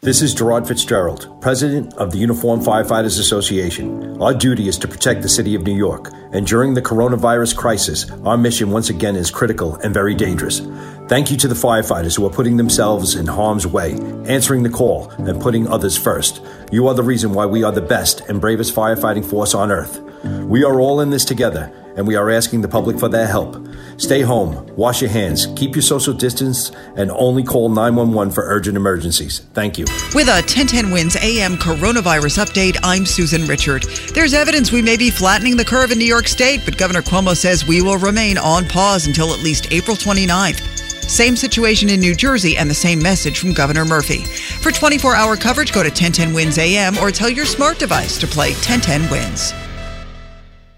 This 0.00 0.22
is 0.22 0.32
Gerard 0.32 0.68
Fitzgerald, 0.68 1.40
President 1.40 1.92
of 1.94 2.12
the 2.12 2.18
Uniformed 2.18 2.64
Firefighters 2.64 3.18
Association. 3.18 4.22
Our 4.22 4.32
duty 4.32 4.68
is 4.68 4.78
to 4.78 4.86
protect 4.86 5.22
the 5.22 5.28
city 5.28 5.56
of 5.56 5.64
New 5.64 5.76
York, 5.76 6.12
and 6.32 6.46
during 6.46 6.74
the 6.74 6.82
coronavirus 6.82 7.56
crisis, 7.56 8.08
our 8.24 8.38
mission 8.38 8.70
once 8.70 8.90
again 8.90 9.16
is 9.16 9.28
critical 9.28 9.74
and 9.82 9.92
very 9.92 10.14
dangerous. 10.14 10.60
Thank 11.08 11.30
you 11.30 11.38
to 11.38 11.48
the 11.48 11.54
firefighters 11.54 12.18
who 12.18 12.26
are 12.26 12.30
putting 12.30 12.58
themselves 12.58 13.14
in 13.14 13.26
harm's 13.26 13.66
way, 13.66 13.94
answering 14.26 14.62
the 14.62 14.68
call, 14.68 15.08
and 15.12 15.40
putting 15.40 15.66
others 15.66 15.96
first. 15.96 16.42
You 16.70 16.86
are 16.86 16.94
the 16.94 17.02
reason 17.02 17.32
why 17.32 17.46
we 17.46 17.64
are 17.64 17.72
the 17.72 17.80
best 17.80 18.20
and 18.28 18.42
bravest 18.42 18.74
firefighting 18.74 19.24
force 19.24 19.54
on 19.54 19.70
earth. 19.70 20.02
We 20.24 20.64
are 20.64 20.78
all 20.78 21.00
in 21.00 21.08
this 21.08 21.24
together, 21.24 21.72
and 21.96 22.06
we 22.06 22.14
are 22.16 22.28
asking 22.28 22.60
the 22.60 22.68
public 22.68 22.98
for 22.98 23.08
their 23.08 23.26
help. 23.26 23.56
Stay 23.96 24.20
home, 24.20 24.66
wash 24.76 25.00
your 25.00 25.08
hands, 25.08 25.46
keep 25.56 25.74
your 25.74 25.82
social 25.82 26.12
distance, 26.12 26.72
and 26.96 27.10
only 27.12 27.42
call 27.42 27.70
911 27.70 28.34
for 28.34 28.44
urgent 28.44 28.76
emergencies. 28.76 29.38
Thank 29.54 29.78
you. 29.78 29.86
With 30.14 30.28
a 30.28 30.44
1010 30.44 30.90
Wins 30.90 31.16
AM 31.16 31.56
coronavirus 31.56 32.44
update, 32.44 32.76
I'm 32.82 33.06
Susan 33.06 33.46
Richard. 33.46 33.84
There's 34.12 34.34
evidence 34.34 34.72
we 34.72 34.82
may 34.82 34.98
be 34.98 35.08
flattening 35.08 35.56
the 35.56 35.64
curve 35.64 35.90
in 35.90 35.98
New 35.98 36.04
York 36.04 36.28
State, 36.28 36.66
but 36.66 36.76
Governor 36.76 37.00
Cuomo 37.00 37.34
says 37.34 37.66
we 37.66 37.80
will 37.80 37.96
remain 37.96 38.36
on 38.36 38.66
pause 38.66 39.06
until 39.06 39.32
at 39.32 39.42
least 39.42 39.72
April 39.72 39.96
29th. 39.96 40.77
Same 41.08 41.36
situation 41.36 41.88
in 41.88 42.00
New 42.00 42.14
Jersey 42.14 42.58
and 42.58 42.68
the 42.68 42.74
same 42.74 43.02
message 43.02 43.38
from 43.38 43.54
Governor 43.54 43.86
Murphy. 43.86 44.24
For 44.62 44.70
24 44.70 45.16
hour 45.16 45.36
coverage, 45.36 45.72
go 45.72 45.82
to 45.82 45.88
1010 45.88 46.34
Wins 46.34 46.58
AM 46.58 46.98
or 46.98 47.10
tell 47.10 47.30
your 47.30 47.46
smart 47.46 47.78
device 47.78 48.18
to 48.18 48.26
play 48.26 48.50
1010 48.52 49.10
Wins. 49.10 49.52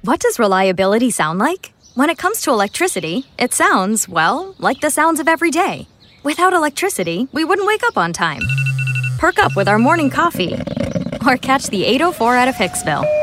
What 0.02 0.20
does 0.20 0.38
reliability 0.38 1.10
sound 1.10 1.40
like? 1.40 1.72
When 1.94 2.08
it 2.08 2.16
comes 2.16 2.42
to 2.42 2.50
electricity, 2.50 3.26
it 3.38 3.52
sounds, 3.52 4.08
well, 4.08 4.54
like 4.58 4.80
the 4.80 4.90
sounds 4.90 5.18
of 5.18 5.26
every 5.26 5.50
day. 5.50 5.88
Without 6.22 6.52
electricity, 6.52 7.28
we 7.32 7.44
wouldn't 7.44 7.66
wake 7.66 7.82
up 7.82 7.98
on 7.98 8.12
time. 8.12 8.42
Perk 9.18 9.40
up 9.40 9.56
with 9.56 9.68
our 9.68 9.78
morning 9.78 10.10
coffee. 10.10 10.54
Or 11.26 11.36
catch 11.36 11.66
the 11.66 11.84
804 11.84 12.36
out 12.36 12.48
of 12.48 12.54
Hicksville. 12.54 13.19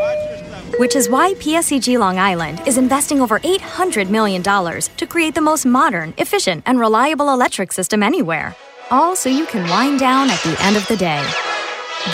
Which 0.75 0.97
is 0.97 1.09
why 1.09 1.33
PSEG 1.35 1.97
Long 1.97 2.19
Island 2.19 2.61
is 2.67 2.77
investing 2.77 3.21
over 3.21 3.39
$800 3.39 4.09
million 4.09 4.43
to 4.43 5.07
create 5.07 5.33
the 5.33 5.41
most 5.41 5.65
modern, 5.65 6.13
efficient, 6.17 6.63
and 6.65 6.77
reliable 6.77 7.29
electric 7.29 7.71
system 7.71 8.03
anywhere. 8.03 8.53
All 8.91 9.15
so 9.15 9.29
you 9.29 9.45
can 9.45 9.69
wind 9.69 9.99
down 9.99 10.29
at 10.29 10.43
the 10.43 10.61
end 10.61 10.75
of 10.75 10.85
the 10.87 10.97
day. 10.97 11.25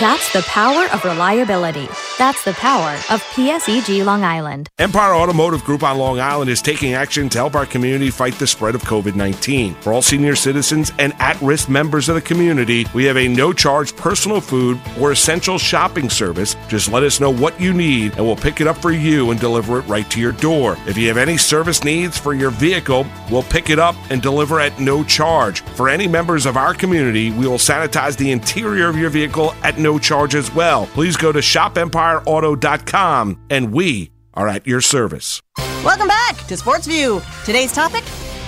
That's 0.00 0.32
the 0.32 0.42
power 0.42 0.88
of 0.92 1.04
reliability. 1.04 1.88
That's 2.18 2.42
the 2.44 2.52
power 2.54 2.94
of 3.10 3.22
PSEG 3.34 4.04
Long 4.04 4.24
Island. 4.24 4.68
Empire 4.80 5.14
Automotive 5.14 5.62
Group 5.62 5.84
on 5.84 5.98
Long 5.98 6.18
Island 6.18 6.50
is 6.50 6.60
taking 6.60 6.94
action 6.94 7.28
to 7.28 7.38
help 7.38 7.54
our 7.54 7.64
community 7.64 8.10
fight 8.10 8.34
the 8.34 8.46
spread 8.46 8.74
of 8.74 8.82
COVID 8.82 9.14
19. 9.14 9.74
For 9.74 9.92
all 9.92 10.02
senior 10.02 10.34
citizens 10.34 10.90
and 10.98 11.12
at 11.20 11.40
risk 11.40 11.68
members 11.68 12.08
of 12.08 12.16
the 12.16 12.20
community, 12.20 12.86
we 12.92 13.04
have 13.04 13.16
a 13.16 13.28
no 13.28 13.52
charge 13.52 13.94
personal 13.94 14.40
food 14.40 14.80
or 15.00 15.12
essential 15.12 15.58
shopping 15.58 16.10
service. 16.10 16.56
Just 16.66 16.90
let 16.90 17.04
us 17.04 17.20
know 17.20 17.30
what 17.30 17.60
you 17.60 17.72
need 17.72 18.16
and 18.16 18.26
we'll 18.26 18.34
pick 18.34 18.60
it 18.60 18.66
up 18.66 18.78
for 18.78 18.90
you 18.90 19.30
and 19.30 19.38
deliver 19.38 19.78
it 19.78 19.82
right 19.82 20.10
to 20.10 20.20
your 20.20 20.32
door. 20.32 20.76
If 20.88 20.98
you 20.98 21.06
have 21.06 21.18
any 21.18 21.36
service 21.36 21.84
needs 21.84 22.18
for 22.18 22.34
your 22.34 22.50
vehicle, 22.50 23.06
we'll 23.30 23.44
pick 23.44 23.70
it 23.70 23.78
up 23.78 23.94
and 24.10 24.20
deliver 24.20 24.58
at 24.58 24.80
no 24.80 25.04
charge. 25.04 25.60
For 25.60 25.88
any 25.88 26.08
members 26.08 26.46
of 26.46 26.56
our 26.56 26.74
community, 26.74 27.30
we 27.30 27.46
will 27.46 27.58
sanitize 27.58 28.16
the 28.16 28.32
interior 28.32 28.88
of 28.88 28.96
your 28.96 29.10
vehicle 29.10 29.54
at 29.62 29.78
no 29.84 30.00
charge 30.00 30.34
as 30.34 30.52
well. 30.52 30.86
Please 30.86 31.16
go 31.16 31.30
to 31.30 31.38
shopempireauto.com 31.38 33.40
and 33.50 33.72
we 33.72 34.10
are 34.34 34.48
at 34.48 34.66
your 34.66 34.80
service. 34.80 35.40
Welcome 35.84 36.08
back 36.08 36.36
to 36.48 36.56
Sports 36.56 36.88
View. 36.88 37.22
Today's 37.44 37.72
topic 37.72 38.02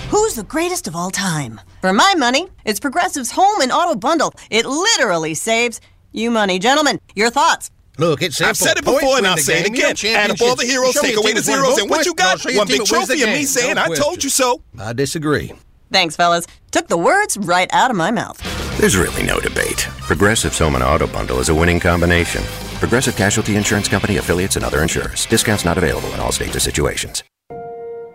Who's 0.09 0.35
the 0.35 0.43
greatest 0.43 0.87
of 0.87 0.95
all 0.95 1.11
time? 1.11 1.59
For 1.81 1.91
my 1.91 2.15
money, 2.17 2.47
it's 2.63 2.79
Progressive's 2.79 3.29
home 3.29 3.59
and 3.59 3.73
auto 3.73 3.93
bundle. 3.93 4.31
It 4.49 4.65
literally 4.65 5.33
saves 5.33 5.81
you 6.13 6.31
money. 6.31 6.59
Gentlemen, 6.59 7.01
your 7.13 7.29
thoughts? 7.29 7.71
Look, 7.97 8.21
it's 8.21 8.37
simple. 8.37 8.51
I've 8.51 8.57
said 8.57 8.77
it 8.77 8.85
Points 8.85 9.01
before 9.01 9.17
and 9.17 9.27
I'll 9.27 9.35
the 9.35 9.41
say 9.41 9.59
it 9.59 9.73
game. 9.73 9.91
Again. 9.91 10.15
Add 10.15 10.31
up 10.31 10.41
all 10.41 10.55
the 10.55 10.63
championships. 10.63 10.71
heroes, 10.71 10.93
take 10.93 11.17
away 11.17 11.33
the 11.33 11.41
that's 11.41 11.47
zeros, 11.47 11.77
and 11.77 11.89
what 11.89 12.05
you 12.05 12.15
got? 12.15 12.39
show 12.39 12.49
you 12.49 12.55
a 12.55 12.59
One 12.59 12.67
big 12.67 12.77
that 12.77 12.89
wins 12.89 13.07
the 13.09 13.15
trophy 13.15 13.23
and 13.23 13.33
me 13.33 13.43
saying, 13.43 13.77
I 13.77 13.93
told 13.95 14.23
you 14.23 14.29
so. 14.29 14.61
I 14.79 14.93
disagree. 14.93 15.51
Thanks, 15.91 16.15
fellas. 16.15 16.47
Took 16.71 16.87
the 16.87 16.97
words 16.97 17.37
right 17.37 17.69
out 17.73 17.91
of 17.91 17.97
my 17.97 18.11
mouth. 18.11 18.41
There's 18.77 18.95
really 18.95 19.23
no 19.23 19.39
debate. 19.39 19.87
Progressive's 20.01 20.59
home 20.59 20.75
and 20.75 20.83
auto 20.83 21.07
bundle 21.07 21.39
is 21.39 21.49
a 21.49 21.55
winning 21.55 21.79
combination. 21.79 22.43
Progressive 22.77 23.15
Casualty 23.15 23.55
Insurance 23.55 23.87
Company 23.87 24.17
affiliates 24.17 24.55
and 24.55 24.63
other 24.63 24.83
insurers. 24.83 25.25
Discounts 25.25 25.65
not 25.65 25.79
available 25.79 26.13
in 26.13 26.19
all 26.19 26.31
states 26.31 26.55
or 26.55 26.59
situations. 26.59 27.23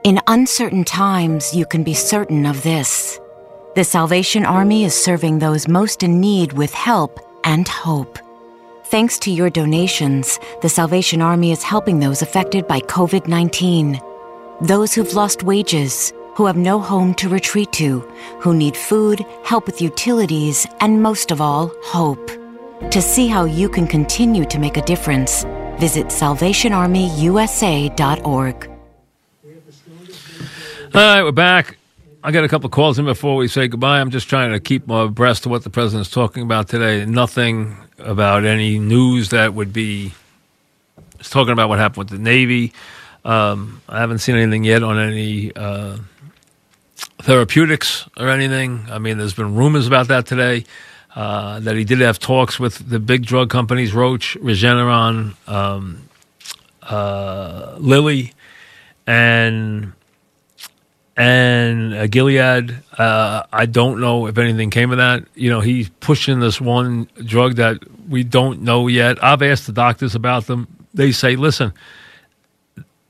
In 0.05 0.21
uncertain 0.29 0.85
times, 0.85 1.53
you 1.53 1.67
can 1.67 1.83
be 1.83 1.95
certain 1.95 2.47
of 2.47 2.63
this. 2.63 3.19
The 3.75 3.83
Salvation 3.83 4.47
Army 4.47 4.85
is 4.85 4.95
serving 4.95 5.41
those 5.41 5.67
most 5.67 6.05
in 6.05 6.21
need 6.21 6.53
with 6.53 6.73
help 6.73 7.19
and 7.43 7.67
hope. 7.67 8.17
Thanks 8.85 9.19
to 9.19 9.33
your 9.33 9.51
donations, 9.51 10.39
the 10.61 10.69
Salvation 10.69 11.21
Army 11.21 11.51
is 11.51 11.65
helping 11.65 11.99
those 11.99 12.23
affected 12.23 12.69
by 12.69 12.79
COVID 12.83 13.27
19. 13.27 14.01
Those 14.61 14.95
who've 14.95 15.15
lost 15.15 15.43
wages, 15.43 16.13
who 16.35 16.47
have 16.47 16.57
no 16.57 16.81
home 16.81 17.15
to 17.15 17.29
retreat 17.29 17.73
to, 17.73 18.01
who 18.41 18.55
need 18.55 18.77
food, 18.77 19.25
help 19.45 19.67
with 19.67 19.81
utilities, 19.81 20.67
and 20.81 21.03
most 21.03 21.31
of 21.31 21.41
all, 21.41 21.73
hope. 21.83 22.31
To 22.91 23.01
see 23.01 23.29
how 23.29 23.45
you 23.45 23.69
can 23.69 23.87
continue 23.87 24.45
to 24.47 24.59
make 24.59 24.77
a 24.77 24.83
difference, 24.83 25.45
visit 25.79 26.07
SalvationArmyUSA.org. 26.07 28.71
All 30.95 31.01
right, 31.01 31.23
we're 31.23 31.33
back. 31.33 31.79
I 32.25 32.31
got 32.31 32.45
a 32.45 32.49
couple 32.49 32.69
calls 32.71 32.99
in 32.99 33.05
before 33.05 33.37
we 33.37 33.49
say 33.49 33.67
goodbye. 33.67 34.01
I'm 34.01 34.11
just 34.11 34.29
trying 34.29 34.53
to 34.53 34.61
keep 34.61 34.89
abreast 34.89 35.47
of 35.47 35.51
what 35.51 35.65
the 35.65 35.71
president's 35.71 36.11
talking 36.11 36.43
about 36.43 36.69
today. 36.69 37.05
Nothing 37.05 37.77
about 37.99 38.45
any 38.45 38.79
news 38.79 39.31
that 39.31 39.55
would 39.55 39.73
be. 39.73 40.13
He's 41.19 41.31
talking 41.31 41.53
about 41.53 41.69
what 41.69 41.79
happened 41.79 41.99
with 41.99 42.09
the 42.11 42.19
Navy. 42.19 42.73
Um, 43.25 43.81
I 43.89 44.01
haven't 44.01 44.19
seen 44.19 44.37
anything 44.37 44.65
yet 44.65 44.83
on 44.83 44.99
any 44.99 45.55
uh, 45.57 45.97
therapeutics 47.23 48.09
or 48.17 48.29
anything. 48.29 48.87
I 48.91 48.99
mean, 48.99 49.19
there's 49.19 49.35
been 49.35 49.55
rumors 49.55 49.87
about 49.87 50.09
that 50.09 50.27
today. 50.27 50.65
Uh, 51.15 51.61
that 51.61 51.77
he 51.77 51.85
did 51.85 52.01
have 52.01 52.19
talks 52.19 52.59
with 52.59 52.89
the 52.89 52.99
big 52.99 53.27
drug 53.27 53.51
companies, 53.51 53.93
Roche, 53.93 54.35
Regeneron, 54.37 55.35
um, 55.47 56.09
uh, 56.83 57.77
Lilly, 57.79 58.33
and 59.07 59.93
and 61.15 61.95
uh, 61.95 62.07
Gilead. 62.07 62.83
Uh, 62.97 63.43
I 63.53 63.67
don't 63.67 64.01
know 64.01 64.27
if 64.27 64.39
anything 64.39 64.71
came 64.71 64.91
of 64.91 64.97
that. 64.97 65.25
You 65.35 65.51
know, 65.51 65.61
he's 65.61 65.91
pushing 66.01 66.41
this 66.41 66.63
one 66.63 67.09
drug 67.27 67.57
that 67.57 67.79
we 68.09 68.25
don't 68.25 68.63
know 68.63 68.89
yet. 68.89 69.23
I've 69.23 69.43
asked 69.43 69.67
the 69.67 69.73
doctors 69.73 70.15
about 70.15 70.47
them. 70.47 70.67
They 70.95 71.13
say, 71.13 71.37
listen, 71.37 71.75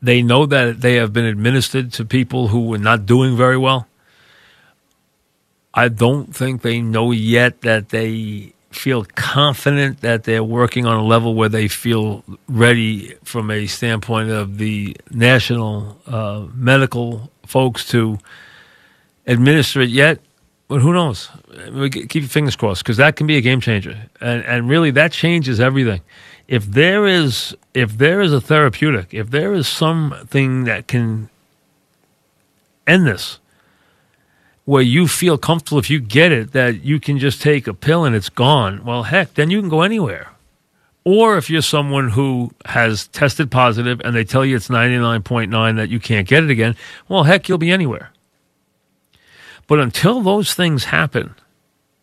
they 0.02 0.22
know 0.22 0.46
that 0.46 0.80
they 0.80 0.96
have 0.96 1.12
been 1.12 1.24
administered 1.24 1.92
to 1.94 2.04
people 2.04 2.48
who 2.48 2.66
were 2.66 2.78
not 2.78 3.06
doing 3.06 3.36
very 3.36 3.56
well. 3.56 3.86
I 5.74 5.88
don't 5.88 6.34
think 6.34 6.62
they 6.62 6.80
know 6.80 7.12
yet 7.12 7.62
that 7.62 7.88
they 7.88 8.52
feel 8.70 9.04
confident 9.14 10.00
that 10.00 10.24
they're 10.24 10.44
working 10.44 10.86
on 10.86 10.98
a 10.98 11.04
level 11.04 11.34
where 11.34 11.48
they 11.48 11.68
feel 11.68 12.24
ready 12.48 13.14
from 13.24 13.50
a 13.50 13.66
standpoint 13.66 14.30
of 14.30 14.58
the 14.58 14.96
national 15.10 15.98
uh, 16.06 16.46
medical 16.54 17.30
folks 17.46 17.88
to 17.88 18.18
administer 19.26 19.80
it 19.80 19.90
yet. 19.90 20.18
But 20.68 20.80
who 20.80 20.92
knows? 20.92 21.28
Keep 21.90 22.14
your 22.14 22.28
fingers 22.28 22.56
crossed 22.56 22.82
because 22.82 22.96
that 22.96 23.16
can 23.16 23.26
be 23.26 23.36
a 23.36 23.42
game 23.42 23.60
changer, 23.60 24.08
and 24.22 24.42
and 24.44 24.70
really 24.70 24.90
that 24.92 25.12
changes 25.12 25.60
everything. 25.60 26.00
If 26.48 26.64
there 26.64 27.06
is 27.06 27.54
if 27.74 27.98
there 27.98 28.22
is 28.22 28.32
a 28.32 28.40
therapeutic, 28.40 29.12
if 29.12 29.30
there 29.30 29.52
is 29.52 29.68
something 29.68 30.64
that 30.64 30.86
can 30.86 31.28
end 32.86 33.06
this 33.06 33.38
where 34.64 34.82
you 34.82 35.08
feel 35.08 35.36
comfortable 35.36 35.78
if 35.78 35.90
you 35.90 36.00
get 36.00 36.30
it 36.30 36.52
that 36.52 36.84
you 36.84 37.00
can 37.00 37.18
just 37.18 37.42
take 37.42 37.66
a 37.66 37.74
pill 37.74 38.04
and 38.04 38.14
it's 38.14 38.28
gone, 38.28 38.84
well, 38.84 39.02
heck, 39.04 39.34
then 39.34 39.50
you 39.50 39.60
can 39.60 39.68
go 39.68 39.82
anywhere. 39.82 40.28
Or 41.04 41.36
if 41.36 41.50
you're 41.50 41.62
someone 41.62 42.10
who 42.10 42.52
has 42.66 43.08
tested 43.08 43.50
positive 43.50 44.00
and 44.04 44.14
they 44.14 44.22
tell 44.22 44.44
you 44.44 44.54
it's 44.54 44.68
99.9 44.68 45.76
that 45.76 45.88
you 45.88 45.98
can't 45.98 46.28
get 46.28 46.44
it 46.44 46.50
again, 46.50 46.76
well, 47.08 47.24
heck, 47.24 47.48
you'll 47.48 47.58
be 47.58 47.72
anywhere. 47.72 48.10
But 49.66 49.80
until 49.80 50.20
those 50.20 50.54
things 50.54 50.84
happen, 50.84 51.34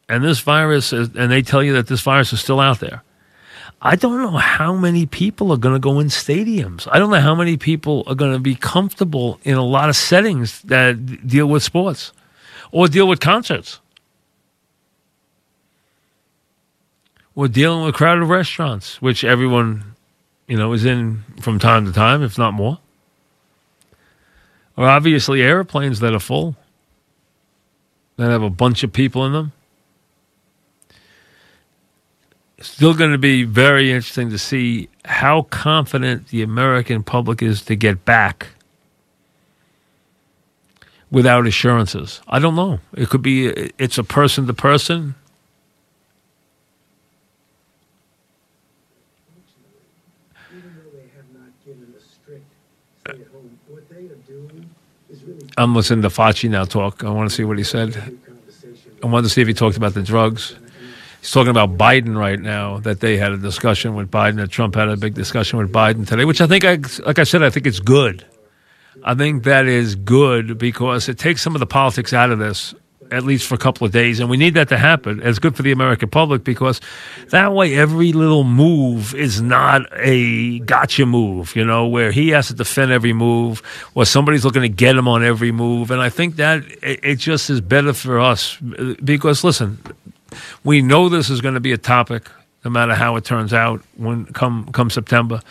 and 0.09 0.23
this 0.23 0.39
virus, 0.39 0.91
is, 0.91 1.15
and 1.15 1.31
they 1.31 1.41
tell 1.41 1.63
you 1.63 1.73
that 1.73 1.87
this 1.87 2.01
virus 2.01 2.33
is 2.33 2.41
still 2.41 2.59
out 2.59 2.81
there, 2.81 3.03
I 3.81 3.95
don't 3.95 4.21
know 4.21 4.37
how 4.37 4.73
many 4.73 5.05
people 5.05 5.53
are 5.53 5.57
going 5.57 5.75
to 5.75 5.79
go 5.79 5.99
in 6.01 6.07
stadiums. 6.07 6.85
I 6.91 6.99
don't 6.99 7.09
know 7.09 7.21
how 7.21 7.35
many 7.35 7.55
people 7.55 8.03
are 8.07 8.15
going 8.15 8.33
to 8.33 8.39
be 8.39 8.55
comfortable 8.55 9.39
in 9.43 9.55
a 9.55 9.63
lot 9.63 9.87
of 9.87 9.95
settings 9.95 10.61
that 10.63 11.25
deal 11.25 11.47
with 11.47 11.63
sports 11.63 12.11
or 12.71 12.87
deal 12.87 13.07
with 13.07 13.19
concerts. 13.19 13.79
We're 17.35 17.47
dealing 17.47 17.85
with 17.85 17.95
crowded 17.95 18.25
restaurants, 18.25 19.01
which 19.01 19.23
everyone, 19.23 19.95
you 20.47 20.57
know, 20.57 20.73
is 20.73 20.83
in 20.83 21.23
from 21.39 21.57
time 21.57 21.85
to 21.85 21.93
time, 21.93 22.21
if 22.21 22.37
not 22.37 22.53
more. 22.53 22.79
Or 24.75 24.87
obviously 24.87 25.41
airplanes 25.41 25.99
that 25.99 26.13
are 26.13 26.19
full, 26.19 26.55
that 28.17 28.29
have 28.29 28.43
a 28.43 28.49
bunch 28.49 28.83
of 28.83 28.91
people 28.91 29.25
in 29.25 29.33
them. 29.33 29.51
Still 32.61 32.93
going 32.93 33.11
to 33.11 33.17
be 33.17 33.43
very 33.43 33.91
interesting 33.91 34.29
to 34.31 34.37
see 34.37 34.89
how 35.05 35.43
confident 35.43 36.27
the 36.27 36.41
American 36.41 37.03
public 37.03 37.41
is 37.41 37.61
to 37.63 37.75
get 37.77 38.03
back 38.03 38.47
without 41.11 41.47
assurances. 41.47 42.21
I 42.27 42.39
don't 42.39 42.55
know. 42.55 42.79
It 42.93 43.09
could 43.09 43.21
be 43.21 43.47
it's 43.77 43.97
a 43.97 44.03
person 44.03 44.47
to 44.47 44.53
person. 44.53 45.15
I'm 55.57 55.75
listening 55.75 56.03
to 56.03 56.09
Fauci 56.09 56.49
now 56.49 56.63
talk. 56.63 57.03
I 57.03 57.09
want 57.09 57.29
to 57.29 57.35
see 57.35 57.43
what 57.43 57.57
he 57.57 57.65
said. 57.65 58.17
I 59.03 59.07
wanted 59.07 59.27
to 59.27 59.29
see 59.29 59.41
if 59.41 59.47
he 59.47 59.53
talked 59.53 59.75
about 59.75 59.93
the 59.93 60.01
drugs. 60.01 60.55
He's 61.19 61.31
talking 61.31 61.49
about 61.49 61.77
Biden 61.77 62.17
right 62.17 62.39
now. 62.39 62.79
That 62.79 63.01
they 63.01 63.17
had 63.17 63.33
a 63.33 63.37
discussion 63.37 63.93
with 63.93 64.09
Biden. 64.09 64.37
That 64.37 64.49
Trump 64.51 64.75
had 64.75 64.87
a 64.87 64.95
big 64.95 65.15
discussion 65.15 65.59
with 65.59 65.69
Biden 65.69 66.07
today, 66.07 66.23
which 66.23 66.39
I 66.39 66.47
think, 66.47 66.63
I, 66.63 66.79
like 67.05 67.19
I 67.19 67.23
said, 67.23 67.43
I 67.43 67.49
think 67.49 67.67
it's 67.67 67.81
good. 67.81 68.25
I 69.03 69.15
think 69.15 69.43
that 69.43 69.65
is 69.65 69.95
good 69.95 70.57
because 70.57 71.09
it 71.09 71.17
takes 71.17 71.41
some 71.41 71.55
of 71.55 71.59
the 71.59 71.65
politics 71.65 72.13
out 72.13 72.31
of 72.31 72.39
this, 72.39 72.73
at 73.11 73.23
least 73.23 73.47
for 73.47 73.55
a 73.55 73.57
couple 73.57 73.85
of 73.85 73.91
days. 73.91 74.19
And 74.19 74.29
we 74.29 74.37
need 74.37 74.53
that 74.55 74.69
to 74.69 74.77
happen. 74.77 75.21
It's 75.23 75.39
good 75.39 75.55
for 75.55 75.63
the 75.63 75.71
American 75.71 76.09
public 76.09 76.43
because 76.43 76.81
that 77.29 77.53
way 77.53 77.75
every 77.75 78.13
little 78.13 78.43
move 78.43 79.15
is 79.15 79.41
not 79.41 79.81
a 79.93 80.59
gotcha 80.59 81.05
move, 81.05 81.55
you 81.55 81.65
know, 81.65 81.87
where 81.87 82.11
he 82.11 82.29
has 82.29 82.47
to 82.47 82.53
defend 82.53 82.91
every 82.91 83.13
move 83.13 83.61
or 83.95 84.05
somebody's 84.05 84.45
looking 84.45 84.61
to 84.61 84.69
get 84.69 84.95
him 84.95 85.07
on 85.07 85.23
every 85.23 85.51
move. 85.51 85.91
And 85.91 86.01
I 86.01 86.09
think 86.09 86.35
that 86.35 86.63
it, 86.81 87.15
just 87.15 87.49
is 87.49 87.61
better 87.61 87.93
for 87.93 88.19
us 88.19 88.57
because, 88.57 89.43
listen, 89.43 89.79
we 90.63 90.81
know 90.81 91.09
this 91.09 91.29
is 91.29 91.41
going 91.41 91.55
to 91.55 91.59
be 91.59 91.71
a 91.71 91.77
topic 91.77 92.29
no 92.63 92.71
matter 92.71 92.93
how 92.93 93.15
it 93.15 93.23
turns 93.23 93.53
out 93.53 93.81
when 93.95 94.25
come 94.25 94.69
come 94.71 94.89
September 94.89 95.41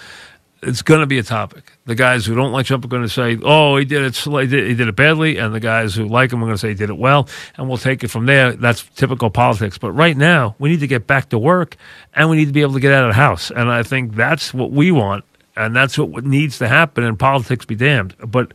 it's 0.62 0.82
going 0.82 1.00
to 1.00 1.06
be 1.06 1.18
a 1.18 1.22
topic. 1.22 1.72
The 1.86 1.94
guys 1.94 2.26
who 2.26 2.34
don't 2.34 2.52
like 2.52 2.66
Trump 2.66 2.84
are 2.84 2.88
going 2.88 3.02
to 3.02 3.08
say, 3.08 3.38
"Oh, 3.42 3.76
he 3.76 3.84
did 3.84 4.02
it. 4.02 4.16
He 4.16 4.74
did 4.74 4.88
it 4.88 4.96
badly," 4.96 5.38
and 5.38 5.54
the 5.54 5.60
guys 5.60 5.94
who 5.94 6.06
like 6.06 6.32
him 6.32 6.42
are 6.42 6.46
going 6.46 6.54
to 6.54 6.58
say 6.58 6.68
he 6.68 6.74
did 6.74 6.90
it 6.90 6.98
well, 6.98 7.28
and 7.56 7.68
we'll 7.68 7.78
take 7.78 8.02
it 8.02 8.08
from 8.08 8.26
there. 8.26 8.52
That's 8.52 8.82
typical 8.96 9.30
politics. 9.30 9.78
But 9.78 9.92
right 9.92 10.16
now, 10.16 10.56
we 10.58 10.68
need 10.68 10.80
to 10.80 10.86
get 10.86 11.06
back 11.06 11.28
to 11.30 11.38
work, 11.38 11.76
and 12.14 12.28
we 12.28 12.36
need 12.36 12.46
to 12.46 12.52
be 12.52 12.62
able 12.62 12.74
to 12.74 12.80
get 12.80 12.92
out 12.92 13.04
of 13.04 13.10
the 13.10 13.20
house. 13.20 13.50
And 13.50 13.70
I 13.70 13.82
think 13.82 14.14
that's 14.14 14.52
what 14.52 14.72
we 14.72 14.90
want, 14.90 15.24
and 15.56 15.74
that's 15.76 15.96
what 15.96 16.24
needs 16.24 16.58
to 16.58 16.68
happen. 16.68 17.04
And 17.04 17.18
politics 17.18 17.64
be 17.64 17.76
damned, 17.76 18.16
but 18.26 18.52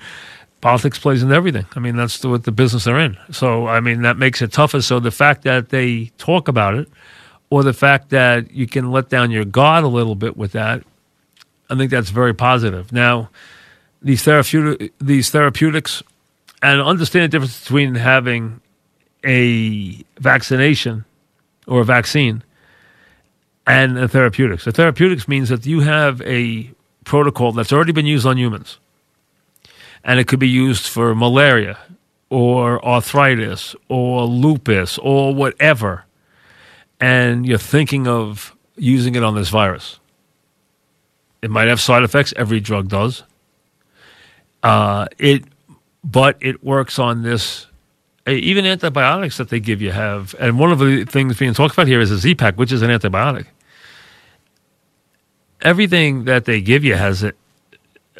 politics 0.59 0.99
plays 0.99 1.23
into 1.23 1.35
everything. 1.35 1.65
I 1.75 1.79
mean, 1.79 1.95
that's 1.95 2.23
what 2.23 2.43
the 2.43 2.51
business 2.51 2.83
they're 2.83 2.99
in. 2.99 3.17
So, 3.31 3.67
I 3.67 3.79
mean, 3.79 4.01
that 4.01 4.17
makes 4.17 4.41
it 4.41 4.51
tougher. 4.51 4.81
So 4.81 4.99
the 4.99 5.11
fact 5.11 5.43
that 5.43 5.69
they 5.69 6.11
talk 6.17 6.47
about 6.47 6.75
it, 6.75 6.89
or 7.49 7.63
the 7.63 7.73
fact 7.73 8.09
that 8.09 8.51
you 8.51 8.65
can 8.65 8.91
let 8.91 9.09
down 9.09 9.29
your 9.29 9.45
guard 9.45 9.83
a 9.83 9.87
little 9.87 10.15
bit 10.15 10.35
with 10.35 10.53
that 10.53 10.83
I 11.73 11.75
think 11.75 11.89
that's 11.89 12.11
very 12.11 12.35
positive. 12.35 12.91
Now, 12.91 13.31
these 13.99 14.23
these 14.99 15.29
therapeutics, 15.31 16.03
and 16.61 16.81
understand 16.81 17.23
the 17.23 17.27
difference 17.29 17.59
between 17.61 17.95
having 17.95 18.61
a 19.25 20.03
vaccination 20.19 21.05
or 21.65 21.81
a 21.81 21.85
vaccine 21.85 22.43
and 23.65 23.97
a 23.97 24.07
therapeutics. 24.07 24.65
The 24.65 24.71
therapeutics 24.71 25.27
means 25.27 25.49
that 25.49 25.65
you 25.65 25.79
have 25.79 26.21
a 26.21 26.69
protocol 27.05 27.53
that's 27.53 27.73
already 27.73 27.91
been 27.91 28.05
used 28.05 28.27
on 28.27 28.37
humans, 28.37 28.77
and 30.03 30.19
it 30.19 30.27
could 30.27 30.39
be 30.39 30.49
used 30.49 30.85
for 30.85 31.15
malaria 31.15 31.79
or 32.29 32.85
arthritis 32.85 33.75
or 33.89 34.25
lupus 34.25 34.99
or 34.99 35.33
whatever, 35.33 36.05
and 36.99 37.47
you're 37.47 37.57
thinking 37.57 38.07
of 38.07 38.55
using 38.75 39.15
it 39.15 39.23
on 39.23 39.33
this 39.33 39.49
virus. 39.49 39.99
It 41.43 41.51
might 41.51 41.67
have 41.67 41.81
side 41.81 42.03
effects. 42.03 42.33
Every 42.37 42.61
drug 42.61 42.87
does. 42.87 43.23
Uh, 44.63 45.07
it, 45.19 45.43
but 46.01 46.37
it 46.39 46.63
works 46.63 46.97
on 46.97 47.21
this. 47.23 47.67
Even 48.25 48.65
antibiotics 48.65 49.35
that 49.35 49.49
they 49.49 49.59
give 49.59 49.81
you 49.81 49.91
have, 49.91 50.33
and 50.39 50.57
one 50.57 50.71
of 50.71 50.79
the 50.79 51.03
things 51.03 51.37
being 51.37 51.53
talked 51.53 51.73
about 51.73 51.87
here 51.87 51.99
is 51.99 52.09
a 52.11 52.17
Z-Pak, 52.17 52.55
which 52.55 52.71
is 52.71 52.81
an 52.81 52.89
antibiotic. 52.89 53.47
Everything 55.61 56.23
that 56.23 56.45
they 56.45 56.61
give 56.61 56.85
you 56.85 56.95
has 56.95 57.23
it. 57.23 57.35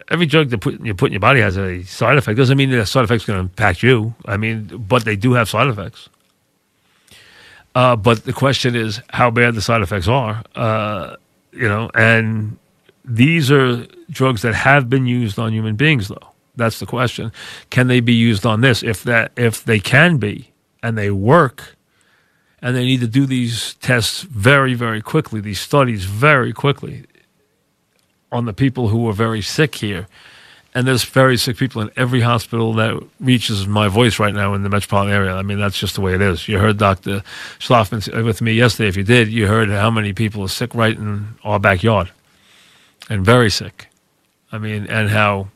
Every 0.10 0.26
drug 0.26 0.50
that 0.50 0.58
put, 0.58 0.82
you 0.82 0.94
put 0.94 1.06
in 1.08 1.14
your 1.14 1.22
body 1.22 1.40
has 1.40 1.58
a 1.58 1.84
side 1.84 2.18
effect. 2.18 2.38
Doesn't 2.38 2.58
mean 2.58 2.72
that 2.72 2.88
side 2.88 3.06
effect's 3.06 3.26
going 3.26 3.38
to 3.38 3.42
impact 3.42 3.82
you. 3.82 4.14
I 4.26 4.36
mean, 4.36 4.66
but 4.66 5.06
they 5.06 5.16
do 5.16 5.32
have 5.32 5.48
side 5.48 5.68
effects. 5.68 6.10
Uh, 7.74 7.96
but 7.96 8.26
the 8.26 8.34
question 8.34 8.76
is 8.76 9.02
how 9.12 9.32
bad 9.32 9.56
the 9.56 9.62
side 9.62 9.82
effects 9.82 10.10
are. 10.10 10.44
Uh, 10.56 11.16
you 11.54 11.70
know, 11.70 11.90
and 11.96 12.58
these 13.06 13.52
are 13.52 13.86
drugs 14.10 14.42
that 14.44 14.56
have 14.56 14.90
been 14.90 15.06
used 15.06 15.38
on 15.38 15.54
human 15.54 15.76
beings, 15.76 16.08
though. 16.08 16.34
That's 16.56 16.80
the 16.80 16.86
question. 16.86 17.32
Can 17.70 17.88
they 17.88 18.00
be 18.00 18.14
used 18.14 18.46
on 18.46 18.62
this? 18.62 18.84
If 18.84 19.04
that, 19.04 19.32
if 19.36 19.64
they 19.64 19.80
can 19.80 20.18
be, 20.18 20.52
and 20.82 20.98
they 20.98 21.10
work, 21.10 21.76
and 22.62 22.76
they 22.76 22.86
need 22.86 23.00
to 23.02 23.08
do 23.08 23.26
these 23.26 23.74
tests 23.76 24.22
very, 24.22 24.74
very 24.74 25.02
quickly, 25.02 25.42
these 25.42 25.60
studies 25.60 26.06
very 26.06 26.54
quickly 26.54 27.06
on 28.32 28.46
the 28.46 28.54
people 28.54 28.90
who 28.90 29.08
are 29.10 29.14
very 29.14 29.42
sick 29.42 29.76
here. 29.76 30.08
And 30.76 30.88
there's 30.88 31.04
very 31.04 31.38
sick 31.38 31.58
people 31.58 31.84
in 31.84 31.92
every 31.96 32.22
hospital 32.22 32.74
that 32.74 33.00
reaches 33.20 33.68
my 33.68 33.90
voice 33.90 34.18
right 34.18 34.34
now 34.34 34.56
in 34.56 34.64
the 34.64 34.70
metropolitan 34.70 35.14
area. 35.14 35.36
I 35.36 35.44
mean, 35.44 35.60
that's 35.60 35.78
just 35.78 35.96
the 35.96 36.02
way 36.02 36.16
it 36.16 36.22
is. 36.22 36.48
You 36.48 36.58
heard 36.58 36.78
Dr. 36.78 37.22
Schlafman 37.60 38.26
with 38.26 38.42
me 38.42 38.54
yesterday. 38.54 38.90
If 38.90 38.98
you 38.98 39.04
did, 39.04 39.28
you 39.28 39.46
heard 39.46 39.70
how 39.70 39.92
many 39.92 40.14
people 40.14 40.42
are 40.42 40.48
sick 40.48 40.74
right 40.74 40.98
in 40.98 41.36
our 41.44 41.60
backyard 41.60 42.12
and 43.10 43.26
very 43.26 43.50
sick. 43.50 43.88
I 44.52 44.58
mean, 44.58 44.88
and 44.88 45.10
how 45.10 45.48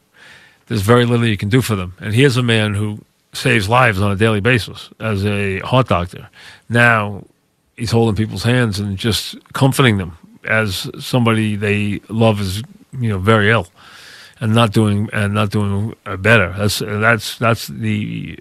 there's 0.68 0.82
very 0.82 1.06
little 1.06 1.26
you 1.26 1.38
can 1.38 1.50
do 1.50 1.62
for 1.62 1.76
them. 1.76 1.94
And 2.00 2.14
here's 2.14 2.38
a 2.38 2.44
man 2.44 2.74
who 2.74 3.00
saves 3.34 3.70
lives 3.70 4.02
on 4.02 4.12
a 4.12 4.16
daily 4.16 4.40
basis 4.40 4.90
as 5.00 5.26
a 5.26 5.60
heart 5.60 5.88
doctor. 5.88 6.30
Now 6.70 7.24
he's 7.76 7.92
holding 7.92 8.16
people's 8.16 8.44
hands 8.44 8.80
and 8.80 8.98
just 8.98 9.36
comforting 9.54 9.98
them 9.98 10.18
as 10.46 10.90
somebody 11.00 11.56
they 11.56 12.02
love 12.10 12.42
is, 12.42 12.64
you 13.00 13.10
know, 13.10 13.20
very 13.20 13.50
ill 13.50 13.68
and 14.40 14.54
not 14.54 14.72
doing 14.74 15.10
and 15.14 15.34
not 15.34 15.52
doing 15.52 15.94
better. 16.20 16.54
That's 16.58 16.80
that's 16.80 17.38
that's 17.38 17.68
the 17.68 18.40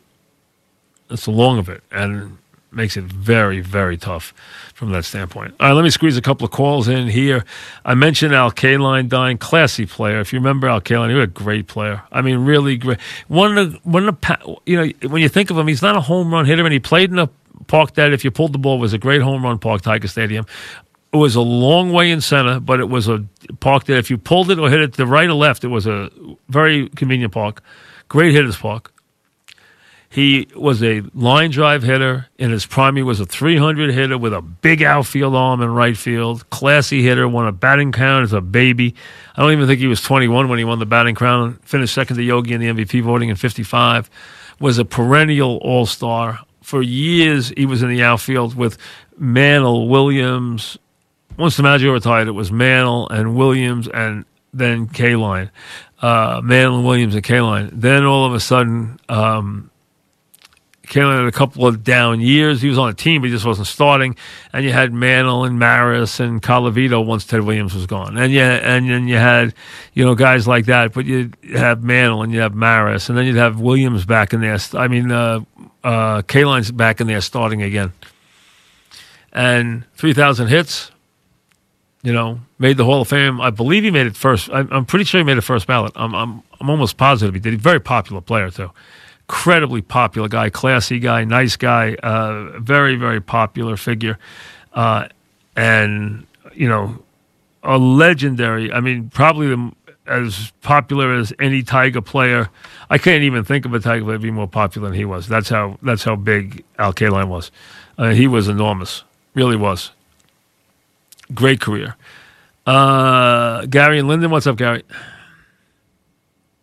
that's 1.09 1.25
the 1.25 1.31
long 1.31 1.59
of 1.59 1.69
it, 1.69 1.83
and 1.91 2.39
makes 2.77 2.97
it 2.97 3.05
very 3.05 3.61
very 3.61 3.97
tough 3.97 4.33
from 4.75 4.93
that 4.93 5.07
standpoint. 5.07 5.55
All 5.59 5.69
right, 5.69 5.73
let 5.73 5.83
me 5.83 5.91
squeeze 5.91 6.19
a 6.19 6.23
couple 6.23 6.45
of 6.45 6.51
calls 6.51 6.87
in 6.87 7.09
here. 7.09 7.45
I 7.85 7.95
mentioned 7.95 8.35
Al 8.35 8.51
Kaline 8.51 9.09
dying, 9.09 9.39
classy 9.39 9.87
player. 9.87 10.21
If 10.21 10.35
you 10.35 10.39
remember 10.39 10.69
Al 10.69 10.83
Kaline, 10.83 11.09
he 11.09 11.15
was 11.15 11.25
a 11.25 11.29
great 11.29 11.67
player. 11.67 12.03
I 12.13 12.21
mean, 12.21 12.45
really 12.45 12.77
great. 12.77 13.01
One 13.29 13.57
of 13.57 13.73
the, 13.73 13.79
one 13.85 14.07
of 14.07 14.21
the, 14.21 14.57
you 14.67 14.77
know, 14.77 15.09
when 15.09 15.23
you 15.23 15.31
think 15.31 15.51
of 15.51 15.57
him, 15.57 15.67
he's 15.67 15.81
not 15.81 15.97
a 15.97 16.01
home 16.03 16.31
run 16.31 16.45
hitter, 16.45 16.63
and 16.63 16.73
he 16.75 16.79
played 16.79 17.11
in 17.11 17.19
a 17.19 17.31
park 17.69 17.95
that, 17.95 18.13
if 18.13 18.23
you 18.23 18.31
pulled 18.31 18.53
the 18.53 18.59
ball, 18.59 18.79
was 18.79 18.93
a 18.93 18.99
great 18.99 19.23
home 19.23 19.43
run 19.43 19.59
park, 19.59 19.81
Tiger 19.81 20.09
Stadium. 20.09 20.45
It 21.15 21.17
was 21.17 21.37
a 21.37 21.41
long 21.41 21.93
way 21.93 22.11
in 22.11 22.21
center, 22.21 22.61
but 22.61 22.79
it 22.79 22.91
was 22.91 23.09
a 23.09 23.25
park 23.61 23.85
that 23.85 23.97
if 23.97 24.11
you 24.11 24.19
pulled 24.19 24.51
it 24.51 24.59
or 24.59 24.69
hit 24.69 24.81
it 24.81 24.93
to 24.93 24.97
the 24.99 25.07
right 25.07 25.31
or 25.31 25.35
left, 25.35 25.65
it 25.65 25.69
was 25.69 25.87
a 25.87 26.11
very 26.51 26.91
convenient 26.91 27.33
park. 27.33 27.63
Great 28.09 28.35
hitters 28.35 28.59
park. 28.59 28.93
He 30.17 30.49
was 30.57 30.83
a 30.83 31.03
line 31.13 31.51
drive 31.51 31.83
hitter. 31.83 32.27
In 32.39 32.51
his 32.51 32.65
prime, 32.65 32.97
he 32.97 33.03
was 33.03 33.21
a 33.21 33.27
300 33.27 33.93
hitter 33.93 34.17
with 34.17 34.33
a 34.33 34.41
big 34.41 34.83
outfield 34.83 35.35
arm 35.35 35.61
in 35.61 35.69
right 35.69 35.95
field. 35.95 36.49
Classy 36.49 37.03
hitter, 37.03 37.29
won 37.29 37.47
a 37.47 37.53
batting 37.53 37.93
crown 37.93 38.23
as 38.23 38.33
a 38.33 38.41
baby. 38.41 38.95
I 39.37 39.43
don't 39.43 39.53
even 39.53 39.67
think 39.67 39.79
he 39.79 39.87
was 39.87 40.01
21 40.01 40.49
when 40.49 40.59
he 40.59 40.65
won 40.65 40.79
the 40.79 40.87
batting 40.87 41.15
crown. 41.15 41.59
Finished 41.65 41.93
second 41.93 42.17
to 42.17 42.23
Yogi 42.23 42.55
in 42.55 42.63
the 42.63 42.69
MVP 42.69 43.03
voting 43.03 43.29
in 43.29 43.37
55. 43.37 44.09
was 44.59 44.79
a 44.79 44.87
perennial 44.87 45.59
All 45.59 45.85
Star. 45.85 46.39
For 46.63 46.81
years, 46.81 47.51
he 47.51 47.67
was 47.67 47.83
in 47.83 47.91
the 47.91 48.03
outfield 48.03 48.57
with 48.57 48.79
Mantle, 49.19 49.87
Williams. 49.87 50.79
Once 51.37 51.59
DiMaggio 51.59 51.93
retired, 51.93 52.27
it 52.27 52.31
was 52.31 52.51
Mantle 52.51 53.07
and 53.11 53.37
Williams, 53.37 53.87
and 53.87 54.25
then 54.55 54.87
Kaline. 54.87 55.51
Uh, 56.01 56.41
Mantle, 56.43 56.85
Williams, 56.85 57.15
and 57.15 57.23
Kaline. 57.23 57.69
Then 57.71 58.07
all 58.07 58.25
of 58.25 58.33
a 58.33 58.41
sudden, 58.41 58.99
um, 59.11 59.71
Kaline 60.87 61.19
had 61.19 61.27
a 61.27 61.33
couple 61.33 61.67
of 61.67 61.83
down 61.83 62.21
years. 62.21 62.63
He 62.63 62.69
was 62.69 62.79
on 62.79 62.89
a 62.89 62.95
team, 62.95 63.21
but 63.21 63.27
he 63.27 63.33
just 63.33 63.45
wasn't 63.45 63.67
starting. 63.67 64.17
And 64.53 64.65
you 64.65 64.73
had 64.73 64.93
Mantle 64.93 65.45
and 65.45 65.59
Maris 65.59 66.21
and 66.21 66.41
Colavito 66.41 67.05
once 67.05 67.25
Ted 67.25 67.43
Williams 67.43 67.75
was 67.75 67.87
gone. 67.87 68.17
And 68.17 68.33
yeah, 68.33 68.53
and 68.63 68.89
then 68.89 69.09
you 69.09 69.17
had, 69.17 69.53
you 69.95 70.05
know, 70.05 70.15
guys 70.15 70.47
like 70.47 70.67
that. 70.67 70.93
But 70.93 71.05
you 71.05 71.33
have 71.55 71.83
Mantle 71.83 72.23
and 72.23 72.33
you 72.33 72.41
have 72.41 72.55
Maris, 72.55 73.09
and 73.09 73.19
then 73.19 73.27
you'd 73.27 73.37
have 73.37 73.61
Williams 73.61 74.05
back 74.05 74.33
in 74.33 74.41
there. 74.41 74.59
I 74.75 74.87
mean, 74.87 75.11
uh, 75.11 75.41
uh, 75.83 76.23
Kaline's 76.23 76.71
back 76.71 77.01
in 77.01 77.09
there 77.09 77.21
starting 77.21 77.63
again. 77.63 77.93
And 79.33 79.85
three 79.95 80.15
thousand 80.15 80.49
hits. 80.49 80.93
You 82.03 82.13
know, 82.13 82.39
made 82.61 82.77
the 82.77 82.85
Hall 82.85 83.01
of 83.01 83.09
Fame. 83.09 83.41
I 83.41 83.51
believe 83.51 83.83
he 83.83 83.91
made 83.91 84.07
it 84.07 84.15
first. 84.15 84.49
I'm, 84.53 84.87
pretty 84.87 85.05
sure 85.05 85.19
he 85.19 85.25
made 85.25 85.39
it 85.39 85.41
first 85.41 85.67
ballot. 85.67 85.91
I'm, 85.97 86.15
I'm, 86.15 86.43
I'm 86.61 86.71
almost 86.71 86.97
positive 86.97 87.35
he 87.35 87.41
did. 87.41 87.55
A 87.55 87.57
very 87.57 87.81
popular 87.81 88.21
player 88.21 88.49
too 88.49 88.71
incredibly 89.29 89.83
popular 89.83 90.29
guy, 90.29 90.51
classy 90.51 91.01
guy, 91.01 91.25
nice 91.25 91.57
guy, 91.57 91.95
uh, 91.97 92.61
very, 92.61 92.95
very 92.95 93.21
popular 93.21 93.77
figure. 93.77 94.19
Uh, 94.73 95.09
and, 95.57 96.27
you 96.55 96.69
know, 96.69 97.03
a 97.63 97.77
legendary, 97.77 98.73
I 98.73 98.79
mean, 98.81 99.11
probably 99.11 99.49
the, 99.49 99.73
as 100.07 100.53
popular 100.63 101.13
as 101.15 101.33
any 101.41 101.65
Tiger 101.65 102.01
player. 102.01 102.49
I 102.89 102.99
can't 102.99 103.25
even 103.25 103.43
think 103.43 103.65
of 103.65 103.75
a 103.75 103.81
Tiger 103.81 104.05
player 104.05 104.19
be 104.19 104.31
more 104.31 104.47
popular 104.47 104.91
than 104.91 104.97
he 104.97 105.05
was. 105.05 105.27
That's 105.27 105.49
how, 105.49 105.79
that's 105.83 106.05
how 106.05 106.15
big 106.15 106.65
Al 106.79 106.93
Kaline 106.93 107.29
was. 107.29 107.51
Uh, 107.99 108.11
he 108.11 108.29
was 108.29 108.47
enormous, 108.47 109.03
really 109.35 109.57
was. 109.57 109.91
Great 111.35 111.61
career. 111.61 111.97
Uh, 112.65 113.67
Gary 113.67 113.99
and 113.99 114.07
Linden, 114.07 114.31
what's 114.31 114.47
up, 114.47 114.57
Gary? 114.57 114.85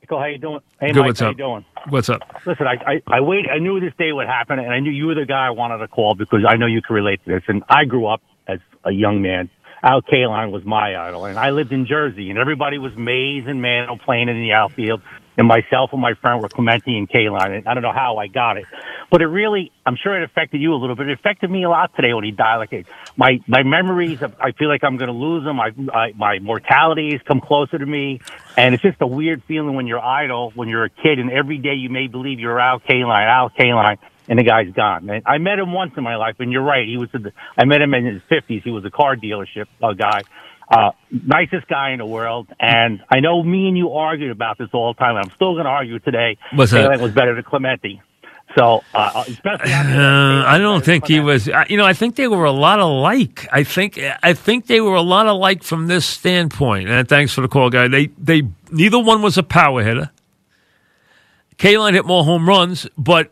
Michael, 0.04 0.20
how 0.20 0.26
you 0.26 0.38
doing? 0.38 0.60
Hey, 0.82 0.88
Good, 0.92 1.00
Mike, 1.00 1.08
what's 1.08 1.20
how 1.22 1.28
up? 1.28 1.32
you 1.38 1.38
doing? 1.38 1.66
What's 1.88 2.10
up? 2.10 2.22
Listen, 2.46 2.68
I, 2.68 2.74
I 2.86 3.02
I 3.08 3.22
wait. 3.22 3.46
I 3.50 3.60
knew 3.60 3.80
this 3.80 3.94
day 3.98 4.12
would 4.12 4.28
happen, 4.28 4.60
and 4.60 4.70
I 4.70 4.80
knew 4.82 4.92
you 4.92 5.06
were 5.06 5.16
the 5.16 5.26
guy 5.26 5.48
I 5.48 5.52
wanted 5.52 5.78
to 5.78 5.88
call 5.88 6.14
because 6.14 6.42
I 6.46 6.58
know 6.58 6.66
you 6.66 6.82
can 6.82 6.94
relate 6.94 7.24
to 7.24 7.32
this. 7.32 7.44
And 7.48 7.64
I 7.70 7.86
grew 7.86 8.08
up 8.08 8.22
as 8.46 8.60
a 8.84 8.92
young 8.92 9.22
man. 9.22 9.50
Al 9.82 10.02
Kaline 10.02 10.52
was 10.52 10.66
my 10.66 10.98
idol, 11.08 11.24
and 11.26 11.40
I 11.40 11.52
lived 11.52 11.72
in 11.72 11.86
Jersey, 11.86 12.30
and 12.30 12.38
everybody 12.38 12.78
was 12.80 12.94
Mays 12.98 13.46
and 13.48 13.62
Mantle 13.62 13.98
playing 13.98 14.28
in 14.28 14.36
the 14.42 14.52
outfield, 14.52 15.02
and 15.38 15.48
myself 15.48 15.92
and 15.94 16.02
my 16.02 16.14
friend 16.16 16.42
were 16.42 16.50
Clemente 16.50 16.96
and 16.96 17.10
Kaline. 17.10 17.58
And 17.58 17.68
I 17.68 17.74
don't 17.74 17.84
know 17.84 17.94
how 17.94 18.18
I 18.18 18.28
got 18.28 18.58
it, 18.58 18.66
but 19.10 19.22
it 19.22 19.28
really, 19.28 19.72
I'm 19.86 19.96
sure 19.96 20.20
it 20.20 20.24
affected 20.24 20.62
you 20.62 20.74
a 20.74 20.78
little 20.78 20.96
bit. 20.96 21.10
It 21.10 21.20
affected 21.20 21.50
me 21.50 21.64
a 21.64 21.70
lot 21.70 21.96
today 21.96 22.14
when 22.14 22.24
he 22.24 22.32
died. 22.32 22.58
Like 22.58 22.86
my 23.18 23.40
my 23.48 23.64
memories, 23.64 24.22
of, 24.22 24.36
I 24.40 24.52
feel 24.52 24.70
like 24.70 24.84
I'm 24.84 24.98
going 24.98 25.08
to 25.08 25.14
lose 25.14 25.44
them. 25.44 25.60
I, 25.60 25.72
I 25.94 26.14
my 26.16 26.40
mortality 26.40 27.12
has 27.12 27.22
come 27.22 27.42
closer 27.42 27.78
to 27.78 27.86
me, 27.86 28.22
and 28.58 28.74
it's 28.74 28.84
just 28.84 29.02
a 29.02 29.08
weird 29.08 29.44
feeling 29.44 29.76
when 29.76 29.88
you're 29.88 30.04
idle, 30.04 30.52
when 30.56 30.70
you're 30.70 30.86
a 30.86 30.90
kid, 30.90 31.20
and 31.20 31.32
every 31.32 31.58
day 31.58 31.74
you 31.74 31.90
may 31.90 32.08
believe 32.08 32.40
you're 32.40 32.60
Al 32.60 32.80
Kaline, 32.80 33.28
Al 33.28 33.50
Kaline, 33.50 33.98
and 34.28 34.40
the 34.40 34.44
guy's 34.44 34.72
gone. 34.74 35.10
And 35.10 35.24
I 35.26 35.38
met 35.38 35.60
him 35.60 35.74
once 35.74 35.94
in 35.98 36.04
my 36.04 36.16
life, 36.16 36.36
and 36.40 36.52
you're 36.52 36.64
right. 36.64 36.88
He 36.88 36.98
was. 36.98 37.10
A, 37.14 37.32
I 37.58 37.66
met 37.66 37.82
him 37.82 37.94
in 37.94 38.06
his 38.06 38.22
50s. 38.24 38.64
He 38.64 38.72
was 38.72 38.86
a 38.86 38.92
car 38.92 39.16
dealership 39.16 39.66
guy. 39.98 40.22
Uh, 40.74 40.92
nicest 41.12 41.68
guy 41.68 41.92
in 41.92 42.00
the 42.00 42.06
world. 42.06 42.48
And 42.60 43.02
I 43.10 43.20
know 43.20 43.44
me 43.44 43.68
and 43.68 43.78
you 43.78 43.92
argued 43.92 44.32
about 44.32 44.58
this 44.58 44.70
all 44.74 44.94
the 44.94 44.98
time. 44.98 45.16
And 45.16 45.26
I'm 45.26 45.36
still 45.36 45.54
going 45.54 45.66
to 45.66 45.70
argue 45.70 46.00
today. 46.00 46.38
What's 46.54 46.72
that? 46.72 46.90
Kaline 46.90 47.02
was 47.02 47.12
better 47.12 47.36
than 47.36 47.44
Clemente. 47.44 48.02
So, 48.58 48.84
uh, 48.94 49.24
especially 49.28 49.72
after 49.72 50.00
Uh, 50.00 50.46
I 50.46 50.58
don't 50.60 50.86
think 50.86 51.08
he 51.08 51.20
was. 51.20 51.48
You 51.48 51.78
know, 51.78 51.86
I 51.86 51.94
think 51.94 52.16
they 52.16 52.28
were 52.28 52.46
a 52.46 52.52
lot 52.52 52.80
alike. 52.80 53.48
I 53.52 53.64
think 53.64 54.00
I 54.22 54.34
think 54.34 54.68
they 54.68 54.80
were 54.80 54.96
a 54.96 55.02
lot 55.02 55.26
alike 55.26 55.64
from 55.64 55.88
this 55.88 56.06
standpoint. 56.06 56.90
And 56.90 57.08
thanks 57.08 57.34
for 57.34 57.42
the 57.42 57.48
call, 57.48 57.72
guy. 57.72 57.88
They 57.88 58.08
they 58.18 58.44
neither 58.70 59.00
one 59.00 59.24
was 59.24 59.38
a 59.40 59.44
power 59.44 59.82
hitter. 59.84 60.12
Kaline 61.58 61.94
hit 61.94 62.06
more 62.06 62.24
home 62.24 62.48
runs, 62.48 62.88
but 62.98 63.32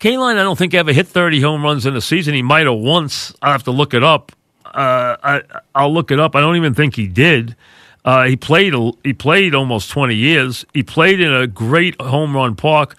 Kaline 0.00 0.38
I 0.38 0.42
don't 0.42 0.56
think 0.56 0.72
ever 0.72 0.92
hit 0.92 1.06
thirty 1.06 1.40
home 1.42 1.62
runs 1.62 1.84
in 1.84 1.94
a 1.94 2.00
season. 2.00 2.32
He 2.32 2.42
might 2.42 2.66
have 2.66 2.78
once. 2.78 3.34
I 3.42 3.48
will 3.48 3.52
have 3.52 3.64
to 3.64 3.72
look 3.72 3.92
it 3.92 4.04
up. 4.04 4.32
Uh, 4.72 5.16
I 5.22 5.42
I'll 5.74 5.92
look 5.92 6.10
it 6.10 6.18
up. 6.20 6.34
I 6.34 6.40
don't 6.40 6.56
even 6.56 6.74
think 6.74 6.96
he 6.96 7.06
did. 7.06 7.56
Uh, 8.04 8.24
he 8.24 8.36
played 8.36 8.74
he 9.04 9.12
played 9.12 9.54
almost 9.54 9.90
twenty 9.90 10.14
years. 10.14 10.64
He 10.72 10.82
played 10.82 11.20
in 11.20 11.32
a 11.32 11.46
great 11.46 12.00
home 12.00 12.34
run 12.34 12.56
park. 12.56 12.96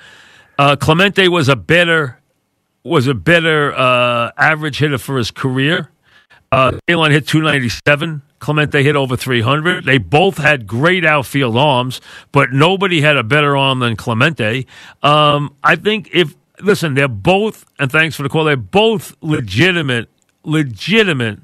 Uh, 0.57 0.75
Clemente 0.75 1.27
was 1.27 1.49
a 1.49 1.55
better 1.55 2.19
was 2.83 3.07
a 3.07 3.13
better 3.13 3.73
uh, 3.73 4.31
average 4.38 4.79
hitter 4.79 4.97
for 4.97 5.17
his 5.17 5.31
career. 5.31 5.89
Uh, 6.51 6.73
Kaline 6.88 7.12
hit 7.12 7.25
297. 7.25 8.21
Clemente 8.38 8.83
hit 8.83 8.95
over 8.95 9.15
300. 9.15 9.86
They 9.86 9.97
both 9.97 10.38
had 10.38 10.67
great 10.67 11.03
outfield 11.03 11.57
arms, 11.57 11.99
but 12.31 12.51
nobody 12.51 13.01
had 13.01 13.17
a 13.17 13.23
better 13.23 13.57
arm 13.57 13.79
than 13.79 13.95
Clemente. 13.95 14.67
Um, 15.01 15.55
I 15.63 15.75
think 15.77 16.09
if 16.13 16.36
listen, 16.59 16.93
they're 16.93 17.07
both, 17.07 17.65
and 17.79 17.91
thanks 17.91 18.15
for 18.15 18.23
the 18.23 18.29
call. 18.29 18.43
They're 18.43 18.57
both 18.57 19.15
legitimate, 19.21 20.09
legitimate 20.43 21.39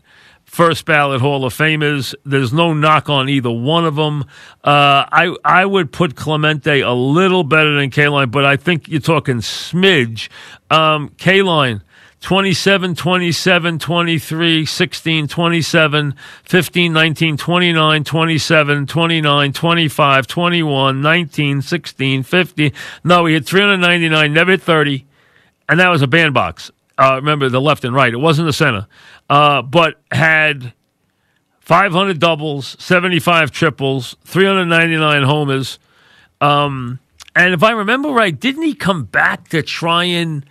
first 0.50 0.86
ballot 0.86 1.22
Hall 1.22 1.46
of 1.46 1.54
Famers. 1.54 2.16
There's 2.26 2.52
no 2.52 2.74
knock 2.74 3.10
on 3.10 3.30
either 3.30 3.52
one 3.52 3.86
of 3.86 3.96
them. 3.96 4.24
Uh, 4.64 5.06
I 5.12 5.36
I 5.46 5.66
would 5.66 5.92
put 5.92 6.16
Clemente 6.16 6.82
a 6.82 6.92
little 6.92 7.44
better 7.44 7.76
than 7.76 7.92
Kaline, 7.92 8.32
but 8.32 8.46
I 8.46 8.58
think 8.58 8.88
you're 8.88 9.00
talking 9.00 9.38
smidge. 9.38 10.30
Um, 10.70 11.10
Kaline. 11.18 11.82
27, 12.22 12.96
27, 12.96 13.80
23, 13.80 14.66
16, 14.66 15.28
27, 15.30 16.16
15, 16.44 16.94
19, 16.94 17.38
29, 17.38 18.04
27, 18.04 18.86
29, 18.86 19.54
25, 19.54 20.28
21, 20.28 21.02
19, 21.02 21.62
16, 21.62 22.24
50. 22.24 22.74
No, 23.06 23.26
he 23.26 23.36
hit 23.36 23.46
399, 23.46 24.34
never 24.34 24.52
hit 24.52 24.62
30. 24.62 25.06
And 25.70 25.80
that 25.80 25.88
was 25.88 26.02
a 26.02 26.08
bandbox. 26.08 26.72
Uh, 27.00 27.16
remember 27.16 27.48
the 27.50 27.62
left 27.62 27.86
and 27.86 27.96
right. 27.96 28.14
It 28.14 28.18
wasn't 28.18 28.46
the 28.46 28.54
center. 28.54 28.88
Uh, 29.30 29.62
but 29.62 30.02
had 30.12 30.74
500 31.62 32.20
doubles, 32.20 32.76
75 32.80 33.52
triples, 33.52 34.16
399 34.26 35.24
homers. 35.24 35.80
Um, 36.42 37.00
and 37.36 37.54
if 37.54 37.64
I 37.64 37.72
remember 37.72 38.10
right, 38.10 38.38
didn't 38.38 38.64
he 38.64 38.74
come 38.74 39.04
back 39.04 39.48
to 39.50 39.62
try 39.62 40.04
and 40.04 40.46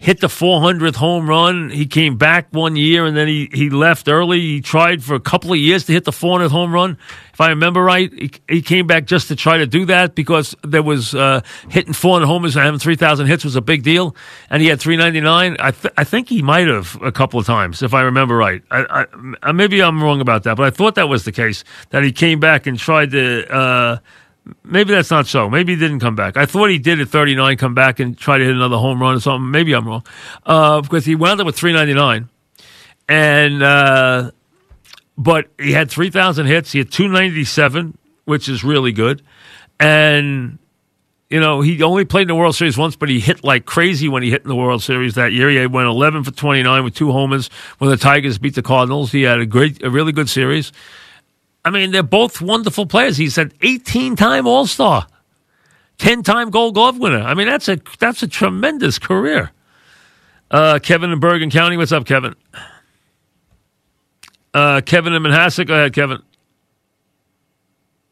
hit 0.00 0.20
the 0.20 0.28
400th 0.28 0.96
home 0.96 1.28
run? 1.28 1.68
He 1.68 1.86
came 1.86 2.16
back 2.16 2.48
one 2.52 2.74
year 2.74 3.04
and 3.04 3.14
then 3.14 3.28
he, 3.28 3.50
he 3.52 3.68
left 3.68 4.08
early. 4.08 4.40
He 4.40 4.60
tried 4.62 5.04
for 5.04 5.14
a 5.14 5.20
couple 5.20 5.52
of 5.52 5.58
years 5.58 5.84
to 5.84 5.92
hit 5.92 6.04
the 6.04 6.10
400th 6.10 6.50
home 6.50 6.72
run. 6.72 6.96
If 7.34 7.40
I 7.40 7.50
remember 7.50 7.82
right, 7.84 8.10
he, 8.12 8.30
he 8.48 8.62
came 8.62 8.86
back 8.86 9.04
just 9.04 9.28
to 9.28 9.36
try 9.36 9.58
to 9.58 9.66
do 9.66 9.84
that 9.84 10.14
because 10.14 10.56
there 10.64 10.82
was 10.82 11.14
uh, 11.14 11.42
hitting 11.68 11.92
400 11.92 12.26
homers 12.26 12.56
and 12.56 12.64
having 12.64 12.80
3,000 12.80 13.26
hits 13.26 13.44
was 13.44 13.56
a 13.56 13.60
big 13.60 13.82
deal. 13.82 14.16
And 14.48 14.62
he 14.62 14.68
had 14.68 14.80
399. 14.80 15.56
I, 15.60 15.70
th- 15.70 15.94
I 15.98 16.04
think 16.04 16.30
he 16.30 16.40
might 16.40 16.66
have 16.66 16.98
a 17.02 17.12
couple 17.12 17.38
of 17.38 17.44
times, 17.44 17.82
if 17.82 17.92
I 17.92 18.00
remember 18.00 18.36
right. 18.36 18.62
I, 18.70 19.06
I, 19.42 19.52
maybe 19.52 19.82
I'm 19.82 20.02
wrong 20.02 20.22
about 20.22 20.44
that, 20.44 20.56
but 20.56 20.64
I 20.64 20.70
thought 20.70 20.94
that 20.94 21.10
was 21.10 21.24
the 21.24 21.32
case, 21.32 21.62
that 21.90 22.02
he 22.02 22.10
came 22.10 22.40
back 22.40 22.66
and 22.66 22.78
tried 22.78 23.10
to. 23.10 23.54
Uh, 23.54 23.98
Maybe 24.64 24.92
that's 24.92 25.10
not 25.10 25.26
so. 25.26 25.50
Maybe 25.50 25.74
he 25.74 25.78
didn't 25.78 26.00
come 26.00 26.14
back. 26.14 26.36
I 26.36 26.46
thought 26.46 26.70
he 26.70 26.78
did 26.78 27.00
at 27.00 27.08
39 27.08 27.56
come 27.56 27.74
back 27.74 28.00
and 28.00 28.16
try 28.16 28.38
to 28.38 28.44
hit 28.44 28.54
another 28.54 28.76
home 28.76 29.00
run 29.00 29.16
or 29.16 29.20
something. 29.20 29.50
Maybe 29.50 29.72
I'm 29.74 29.86
wrong. 29.86 30.04
Uh, 30.44 30.80
because 30.80 31.04
he 31.04 31.14
wound 31.14 31.40
up 31.40 31.46
with 31.46 31.56
399. 31.56 32.28
And, 33.08 33.62
uh, 33.62 34.30
but 35.16 35.48
he 35.58 35.72
had 35.72 35.90
3,000 35.90 36.46
hits. 36.46 36.72
He 36.72 36.78
had 36.78 36.90
297, 36.90 37.98
which 38.24 38.48
is 38.48 38.62
really 38.62 38.92
good. 38.92 39.22
And, 39.78 40.58
you 41.28 41.40
know, 41.40 41.60
he 41.60 41.82
only 41.82 42.04
played 42.04 42.22
in 42.22 42.28
the 42.28 42.34
World 42.34 42.54
Series 42.54 42.78
once, 42.78 42.96
but 42.96 43.08
he 43.08 43.20
hit 43.20 43.42
like 43.42 43.66
crazy 43.66 44.08
when 44.08 44.22
he 44.22 44.30
hit 44.30 44.42
in 44.42 44.48
the 44.48 44.56
World 44.56 44.82
Series 44.82 45.14
that 45.14 45.32
year. 45.32 45.50
He 45.50 45.66
went 45.66 45.88
11 45.88 46.24
for 46.24 46.30
29 46.30 46.84
with 46.84 46.94
two 46.94 47.12
homers 47.12 47.50
when 47.78 47.90
the 47.90 47.96
Tigers 47.96 48.38
beat 48.38 48.54
the 48.54 48.62
Cardinals. 48.62 49.12
He 49.12 49.22
had 49.22 49.40
a 49.40 49.46
great, 49.46 49.82
a 49.82 49.90
really 49.90 50.12
good 50.12 50.28
series. 50.28 50.72
I 51.64 51.70
mean, 51.70 51.90
they're 51.90 52.02
both 52.02 52.40
wonderful 52.40 52.86
players. 52.86 53.16
He's 53.16 53.36
an 53.38 53.52
18 53.60 54.16
time 54.16 54.46
All 54.46 54.66
Star, 54.66 55.06
10 55.98 56.22
time 56.22 56.50
Gold 56.50 56.74
Glove 56.74 56.98
winner. 56.98 57.20
I 57.20 57.34
mean, 57.34 57.46
that's 57.46 57.68
a 57.68 57.78
that's 57.98 58.22
a 58.22 58.28
tremendous 58.28 58.98
career. 58.98 59.50
Uh, 60.50 60.78
Kevin 60.82 61.10
in 61.10 61.20
Bergen 61.20 61.50
County, 61.50 61.76
what's 61.76 61.92
up, 61.92 62.06
Kevin? 62.06 62.34
Uh, 64.52 64.80
Kevin 64.84 65.12
in 65.12 65.22
Manhasset, 65.22 65.66
go 65.66 65.74
ahead, 65.74 65.92
Kevin. 65.92 66.22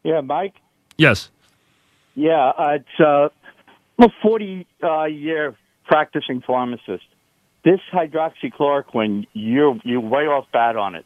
Yeah, 0.05 0.21
Mike. 0.21 0.55
Yes. 0.97 1.31
Yeah, 2.15 2.53
uh, 2.57 2.77
it's 2.77 3.01
uh, 3.01 3.29
I'm 3.99 4.09
a 4.09 4.13
40 4.23 4.67
uh, 4.83 5.05
year 5.05 5.57
practicing 5.85 6.41
pharmacist. 6.43 7.05
This 7.65 7.81
hydroxychloroquine, 7.93 9.27
you're 9.33 9.79
you're 9.85 10.01
way 10.01 10.27
off 10.27 10.47
bat 10.53 10.77
on 10.77 10.95
it. 10.95 11.05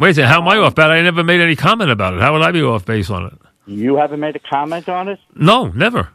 Wait 0.00 0.10
a 0.10 0.14
second, 0.14 0.28
how 0.30 0.40
am 0.40 0.48
I 0.48 0.56
off 0.56 0.74
base? 0.74 0.86
I 0.86 1.00
never 1.02 1.22
made 1.22 1.40
any 1.40 1.54
comment 1.56 1.90
about 1.90 2.14
it. 2.14 2.20
How 2.20 2.32
would 2.32 2.42
I 2.42 2.50
be 2.52 2.62
off 2.62 2.84
base 2.86 3.10
on 3.10 3.26
it? 3.26 3.32
You 3.66 3.96
haven't 3.96 4.20
made 4.20 4.34
a 4.34 4.38
comment 4.40 4.88
on 4.88 5.08
it. 5.08 5.18
No, 5.36 5.66
never. 5.68 6.08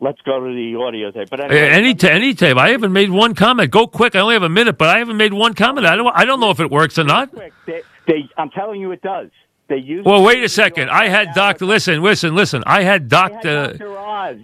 let's 0.00 0.20
go 0.22 0.40
to 0.40 0.46
the 0.54 0.76
audio 0.80 1.10
tape. 1.10 1.30
But 1.30 1.40
Uh, 1.40 1.44
anyway, 1.44 1.68
Any 1.70 1.94
ta- 1.94 2.08
any 2.08 2.34
tape. 2.34 2.56
I 2.56 2.70
haven't 2.70 2.92
made 2.92 3.10
one 3.10 3.34
comment. 3.34 3.70
Go 3.70 3.86
quick. 3.86 4.14
I 4.16 4.20
only 4.20 4.34
have 4.34 4.42
a 4.42 4.48
minute, 4.48 4.76
but 4.76 4.88
I 4.88 4.98
haven't 4.98 5.16
made 5.16 5.32
one 5.32 5.54
comment. 5.54 5.86
I 5.86 5.96
don't. 5.96 6.12
I 6.14 6.24
don't 6.24 6.40
know 6.40 6.50
if 6.50 6.60
it 6.60 6.70
works 6.70 6.98
or 6.98 7.04
not. 7.04 7.32
they, 7.66 7.82
they, 8.06 8.28
I'm 8.36 8.50
telling 8.50 8.80
you, 8.80 8.90
it 8.92 9.02
does. 9.02 9.30
They 9.68 9.76
use. 9.78 10.04
Well, 10.04 10.22
wait 10.22 10.42
a 10.44 10.48
second. 10.48 10.90
I 10.90 11.08
had 11.08 11.28
Doctor. 11.34 11.64
Listen, 11.64 12.02
listen, 12.02 12.34
listen. 12.34 12.62
I 12.66 12.82
had 12.82 13.08
Doctor. 13.08 13.72
Dr. 13.78 13.98
Oz. 13.98 14.36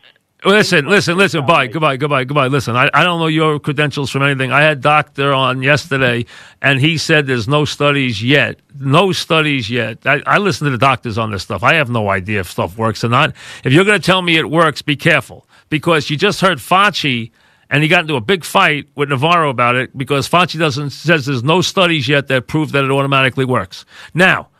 Listen, 0.44 0.86
listen, 0.86 1.18
listen. 1.18 1.44
Bye, 1.44 1.66
goodbye, 1.66 1.96
goodbye, 1.96 2.22
goodbye. 2.22 2.46
Listen, 2.46 2.76
I, 2.76 2.88
I 2.94 3.02
don't 3.02 3.18
know 3.18 3.26
your 3.26 3.58
credentials 3.58 4.08
from 4.08 4.22
anything. 4.22 4.52
I 4.52 4.62
had 4.62 4.80
Doctor 4.80 5.32
on 5.32 5.62
yesterday, 5.62 6.26
and 6.62 6.80
he 6.80 6.96
said 6.96 7.26
there's 7.26 7.48
no 7.48 7.64
studies 7.64 8.22
yet. 8.22 8.60
No 8.78 9.10
studies 9.10 9.68
yet. 9.68 9.98
I, 10.06 10.22
I 10.26 10.38
listen 10.38 10.66
to 10.66 10.70
the 10.70 10.78
doctors 10.78 11.18
on 11.18 11.32
this 11.32 11.42
stuff. 11.42 11.64
I 11.64 11.74
have 11.74 11.90
no 11.90 12.08
idea 12.08 12.38
if 12.38 12.48
stuff 12.48 12.78
works 12.78 13.02
or 13.02 13.08
not. 13.08 13.34
If 13.64 13.72
you're 13.72 13.84
going 13.84 14.00
to 14.00 14.06
tell 14.06 14.22
me 14.22 14.36
it 14.36 14.48
works, 14.48 14.80
be 14.80 14.94
careful 14.94 15.44
because 15.70 16.08
you 16.08 16.16
just 16.16 16.40
heard 16.40 16.58
Fauci, 16.58 17.32
and 17.68 17.82
he 17.82 17.88
got 17.88 18.02
into 18.02 18.14
a 18.14 18.20
big 18.20 18.44
fight 18.44 18.86
with 18.94 19.08
Navarro 19.08 19.50
about 19.50 19.74
it 19.74 19.98
because 19.98 20.28
Fauci 20.28 20.56
doesn't 20.56 20.90
says 20.90 21.26
there's 21.26 21.42
no 21.42 21.62
studies 21.62 22.06
yet 22.06 22.28
that 22.28 22.46
prove 22.46 22.70
that 22.72 22.84
it 22.84 22.92
automatically 22.92 23.44
works. 23.44 23.84
Now, 24.14 24.50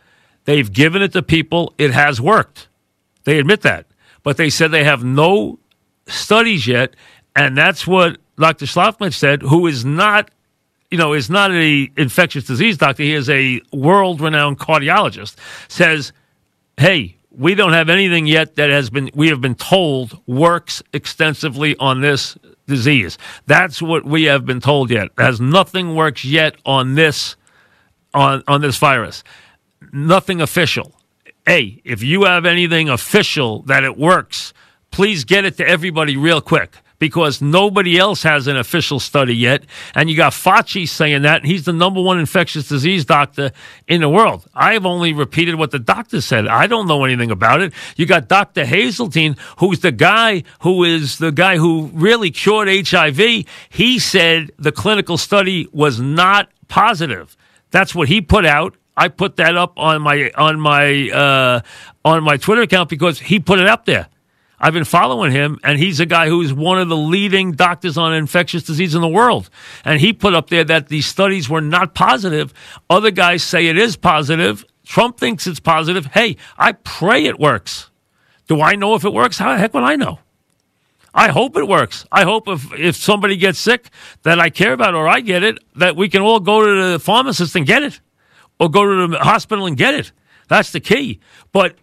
they've 0.45 0.71
given 0.73 1.03
it 1.03 1.13
to 1.13 1.23
people. 1.23 1.73
It 1.79 1.93
has 1.93 2.21
worked. 2.21 2.67
They 3.23 3.39
admit 3.39 3.61
that, 3.63 3.87
but 4.25 4.39
they 4.39 4.51
said 4.51 4.73
they 4.73 4.83
have 4.83 5.05
no 5.05 5.61
studies 6.09 6.67
yet, 6.67 6.95
and 7.37 7.57
that's 7.57 7.87
what 7.87 8.19
Dr. 8.39 8.67
Schlafman 8.67 9.13
said, 9.13 9.43
who 9.43 9.67
is 9.67 9.85
not, 9.85 10.31
you 10.91 10.99
know, 10.99 11.13
is 11.13 11.29
not 11.31 11.51
a 11.53 11.91
infectious 11.97 12.45
disease 12.45 12.79
doctor. 12.79 13.03
He 13.03 13.15
is 13.15 13.29
a 13.29 13.61
world-renowned 13.73 14.59
cardiologist. 14.59 15.37
Says, 15.69 16.13
hey, 16.77 17.17
we 17.31 17.55
don't 17.55 17.73
have 17.73 17.89
anything 17.89 18.27
yet 18.27 18.57
that 18.57 18.71
has 18.71 18.91
been 18.91 19.11
we 19.15 19.29
have 19.29 19.41
been 19.41 19.55
told 19.55 20.21
works 20.27 20.83
extensively 20.93 21.77
on 21.79 22.01
this 22.01 22.37
disease. 22.67 23.17
That's 23.47 23.81
what 23.81 24.05
we 24.05 24.25
have 24.25 24.45
been 24.45 24.61
told 24.61 24.91
yet. 24.91 25.09
Has 25.17 25.41
nothing 25.41 25.95
works 25.95 26.25
yet 26.25 26.57
on 26.65 26.95
this 26.95 27.37
on 28.13 28.43
on 28.49 28.61
this 28.61 28.77
virus. 28.79 29.23
Nothing 29.93 30.41
official. 30.41 30.93
Hey, 31.47 31.81
if 31.85 32.03
you 32.03 32.25
have 32.25 32.45
anything 32.45 32.89
official 32.89 33.63
that 33.63 33.85
it 33.85 33.97
works, 33.97 34.53
please 34.91 35.25
get 35.25 35.45
it 35.45 35.57
to 35.59 35.67
everybody 35.67 36.17
real 36.17 36.41
quick 36.41 36.77
because 36.99 37.41
nobody 37.41 37.99
else 37.99 38.23
has 38.23 38.47
an 38.47 38.57
official 38.57 39.01
study 39.01 39.35
yet. 39.35 39.63
And 39.95 40.11
you 40.11 40.17
got 40.17 40.33
Fauci 40.33 40.89
saying 40.89 41.23
that, 41.23 41.43
and 41.43 41.47
he's 41.47 41.65
the 41.65 41.73
number 41.73 42.01
one 42.01 42.19
infectious 42.19 42.69
disease 42.69 43.05
doctor 43.05 43.53
in 43.87 44.01
the 44.01 44.09
world. 44.09 44.47
I've 44.55 44.87
only 44.87 45.13
repeated 45.13 45.55
what 45.57 45.71
the 45.71 45.79
doctor 45.79 46.21
said. 46.21 46.47
I 46.47 46.67
don't 46.67 46.87
know 46.87 47.05
anything 47.05 47.31
about 47.31 47.61
it. 47.61 47.73
You 47.97 48.07
got 48.07 48.29
Dr. 48.29 48.65
Haseltine, 48.65 49.39
who's 49.59 49.81
the 49.81 49.93
guy 49.93 50.43
who 50.61 50.85
is 50.85 51.19
the 51.19 51.33
guy 51.33 51.57
who 51.57 51.91
really 51.95 52.31
cured 52.31 52.69
HIV. 52.69 53.45
He 53.69 53.99
said 53.99 54.51
the 54.59 54.73
clinical 54.73 55.19
study 55.19 55.69
was 55.73 56.01
not 56.01 56.51
positive. 56.69 57.37
That's 57.71 57.95
what 57.95 58.09
he 58.09 58.21
put 58.21 58.47
out. 58.47 58.75
I 58.97 59.07
put 59.09 59.37
that 59.37 59.57
up 59.57 59.75
on 59.77 60.03
my 60.03 60.33
on 60.35 60.59
my 60.59 61.09
uh, 61.11 61.61
on 62.05 62.25
my 62.25 62.37
Twitter 62.37 62.63
account 62.63 62.89
because 62.89 63.21
he 63.21 63.39
put 63.39 63.61
it 63.61 63.69
up 63.69 63.85
there. 63.85 64.09
I've 64.61 64.73
been 64.73 64.85
following 64.85 65.31
him, 65.31 65.61
and 65.63 65.79
he's 65.79 66.01
a 66.01 66.07
guy 66.07 66.29
who's 66.29 66.53
one 66.53 66.79
of 66.79 66.89
the 66.89 66.97
leading 66.97 67.53
doctors 67.53 67.97
on 67.97 68.13
infectious 68.13 68.65
disease 68.65 68.95
in 68.95 69.01
the 69.01 69.09
world. 69.09 69.51
And 69.85 70.01
he 70.01 70.13
put 70.13 70.35
up 70.35 70.51
there 70.51 70.65
that 70.65 70.89
these 70.89 71.07
studies 71.07 71.49
were 71.49 71.61
not 71.61 71.95
positive. 71.95 72.53
Other 72.91 73.13
guys 73.13 73.43
say 73.45 73.67
it 73.67 73.79
is 73.79 73.97
positive. 73.97 74.65
Trump 74.85 75.19
thinks 75.19 75.47
it's 75.47 75.61
positive. 75.61 76.07
Hey, 76.07 76.37
I 76.57 76.73
pray 76.73 77.27
it 77.27 77.39
works. 77.39 77.91
Do 78.49 78.61
I 78.61 78.75
know 78.75 78.95
if 78.95 79.05
it 79.05 79.13
works? 79.13 79.39
How 79.39 79.53
the 79.53 79.59
heck 79.59 79.75
would 79.75 79.85
I 79.85 79.97
know? 79.97 80.19
I 81.15 81.29
hope 81.29 81.57
it 81.57 81.67
works. 81.67 82.07
I 82.11 82.25
hope 82.25 82.49
if, 82.49 82.73
if 82.73 82.97
somebody 82.97 83.37
gets 83.37 83.59
sick 83.59 83.91
that 84.23 84.41
I 84.41 84.51
care 84.51 84.73
about 84.73 84.95
or 84.95 85.09
I 85.09 85.21
get 85.21 85.43
it, 85.43 85.59
that 85.77 85.97
we 85.97 86.09
can 86.09 86.23
all 86.23 86.41
go 86.41 86.65
to 86.65 86.93
the 86.93 86.99
pharmacist 86.99 87.55
and 87.57 87.67
get 87.67 87.83
it 87.83 88.01
or 88.59 88.69
go 88.69 88.85
to 88.85 89.09
the 89.09 89.19
hospital 89.19 89.67
and 89.67 89.77
get 89.77 89.95
it. 89.95 90.13
That's 90.49 90.73
the 90.73 90.81
key. 90.81 91.21
But 91.53 91.77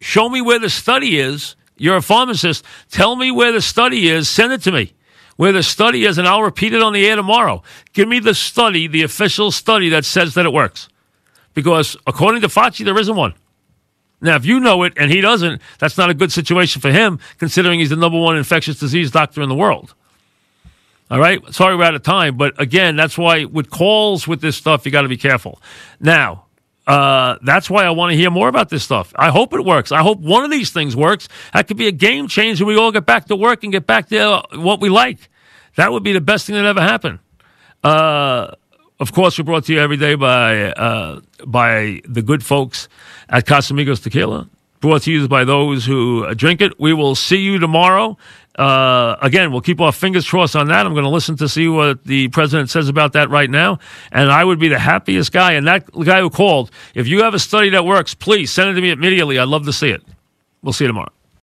show 0.00 0.28
me 0.28 0.40
where 0.40 0.58
the 0.58 0.70
study 0.70 1.18
is. 1.18 1.56
You're 1.76 1.96
a 1.96 2.02
pharmacist. 2.02 2.64
Tell 2.90 3.16
me 3.16 3.30
where 3.30 3.52
the 3.52 3.60
study 3.60 4.08
is. 4.08 4.28
Send 4.28 4.52
it 4.52 4.62
to 4.62 4.72
me. 4.72 4.92
Where 5.36 5.52
the 5.52 5.62
study 5.62 6.06
is, 6.06 6.16
and 6.16 6.26
I'll 6.26 6.42
repeat 6.42 6.72
it 6.72 6.82
on 6.82 6.94
the 6.94 7.06
air 7.06 7.16
tomorrow. 7.16 7.62
Give 7.92 8.08
me 8.08 8.20
the 8.20 8.34
study, 8.34 8.86
the 8.86 9.02
official 9.02 9.50
study 9.50 9.90
that 9.90 10.06
says 10.06 10.32
that 10.34 10.46
it 10.46 10.52
works. 10.52 10.88
Because 11.52 11.96
according 12.06 12.40
to 12.40 12.48
Fauci, 12.48 12.84
there 12.84 12.98
isn't 12.98 13.16
one. 13.16 13.34
Now, 14.22 14.36
if 14.36 14.46
you 14.46 14.60
know 14.60 14.82
it 14.84 14.94
and 14.96 15.10
he 15.10 15.20
doesn't, 15.20 15.60
that's 15.78 15.98
not 15.98 16.08
a 16.08 16.14
good 16.14 16.32
situation 16.32 16.80
for 16.80 16.90
him, 16.90 17.18
considering 17.38 17.80
he's 17.80 17.90
the 17.90 17.96
number 17.96 18.18
one 18.18 18.36
infectious 18.36 18.80
disease 18.80 19.10
doctor 19.10 19.42
in 19.42 19.50
the 19.50 19.54
world. 19.54 19.94
All 21.10 21.18
right. 21.18 21.40
Sorry 21.54 21.76
we're 21.76 21.84
out 21.84 21.94
of 21.94 22.02
time, 22.02 22.36
but 22.36 22.60
again, 22.60 22.96
that's 22.96 23.16
why 23.16 23.44
with 23.44 23.70
calls 23.70 24.26
with 24.26 24.40
this 24.40 24.56
stuff, 24.56 24.86
you 24.86 24.92
got 24.92 25.02
to 25.02 25.08
be 25.08 25.18
careful. 25.18 25.60
Now, 26.00 26.45
uh, 26.86 27.36
that's 27.42 27.68
why 27.68 27.84
I 27.84 27.90
want 27.90 28.12
to 28.12 28.16
hear 28.16 28.30
more 28.30 28.48
about 28.48 28.68
this 28.68 28.84
stuff. 28.84 29.12
I 29.16 29.30
hope 29.30 29.52
it 29.54 29.64
works. 29.64 29.90
I 29.90 30.02
hope 30.02 30.20
one 30.20 30.44
of 30.44 30.50
these 30.50 30.70
things 30.70 30.94
works. 30.94 31.28
That 31.52 31.66
could 31.66 31.76
be 31.76 31.88
a 31.88 31.92
game 31.92 32.28
changer. 32.28 32.64
We 32.64 32.76
all 32.76 32.92
get 32.92 33.06
back 33.06 33.26
to 33.26 33.36
work 33.36 33.64
and 33.64 33.72
get 33.72 33.86
back 33.86 34.08
to 34.08 34.18
uh, 34.18 34.42
what 34.54 34.80
we 34.80 34.88
like. 34.88 35.28
That 35.76 35.90
would 35.92 36.04
be 36.04 36.12
the 36.12 36.20
best 36.20 36.46
thing 36.46 36.54
that 36.54 36.64
ever 36.64 36.80
happened. 36.80 37.18
Uh, 37.82 38.52
of 38.98 39.12
course, 39.12 39.38
we're 39.38 39.44
brought 39.44 39.64
to 39.64 39.74
you 39.74 39.80
every 39.80 39.96
day 39.96 40.14
by 40.14 40.72
uh, 40.72 41.20
by 41.46 42.00
the 42.04 42.22
good 42.22 42.44
folks 42.44 42.88
at 43.28 43.46
Casamigos 43.46 44.02
Tequila. 44.02 44.48
Brought 44.80 45.02
to 45.02 45.12
you 45.12 45.26
by 45.28 45.44
those 45.44 45.84
who 45.84 46.32
drink 46.34 46.60
it. 46.60 46.78
We 46.78 46.92
will 46.92 47.14
see 47.14 47.38
you 47.38 47.58
tomorrow. 47.58 48.16
Uh, 48.56 49.16
again, 49.20 49.52
we'll 49.52 49.60
keep 49.60 49.80
our 49.80 49.92
fingers 49.92 50.28
crossed 50.28 50.56
on 50.56 50.68
that. 50.68 50.86
I'm 50.86 50.92
going 50.92 51.04
to 51.04 51.10
listen 51.10 51.36
to 51.36 51.48
see 51.48 51.68
what 51.68 52.04
the 52.04 52.28
president 52.28 52.70
says 52.70 52.88
about 52.88 53.12
that 53.12 53.28
right 53.28 53.50
now. 53.50 53.78
And 54.10 54.30
I 54.30 54.44
would 54.44 54.58
be 54.58 54.68
the 54.68 54.78
happiest 54.78 55.30
guy. 55.32 55.52
And 55.52 55.66
that 55.66 55.90
guy 55.92 56.20
who 56.20 56.30
called, 56.30 56.70
if 56.94 57.06
you 57.06 57.22
have 57.22 57.34
a 57.34 57.38
study 57.38 57.70
that 57.70 57.84
works, 57.84 58.14
please 58.14 58.50
send 58.50 58.70
it 58.70 58.74
to 58.74 58.80
me 58.80 58.90
immediately. 58.90 59.38
I'd 59.38 59.48
love 59.48 59.66
to 59.66 59.72
see 59.72 59.90
it. 59.90 60.02
We'll 60.62 60.72
see 60.72 60.84
you 60.84 60.88
tomorrow. 60.88 61.12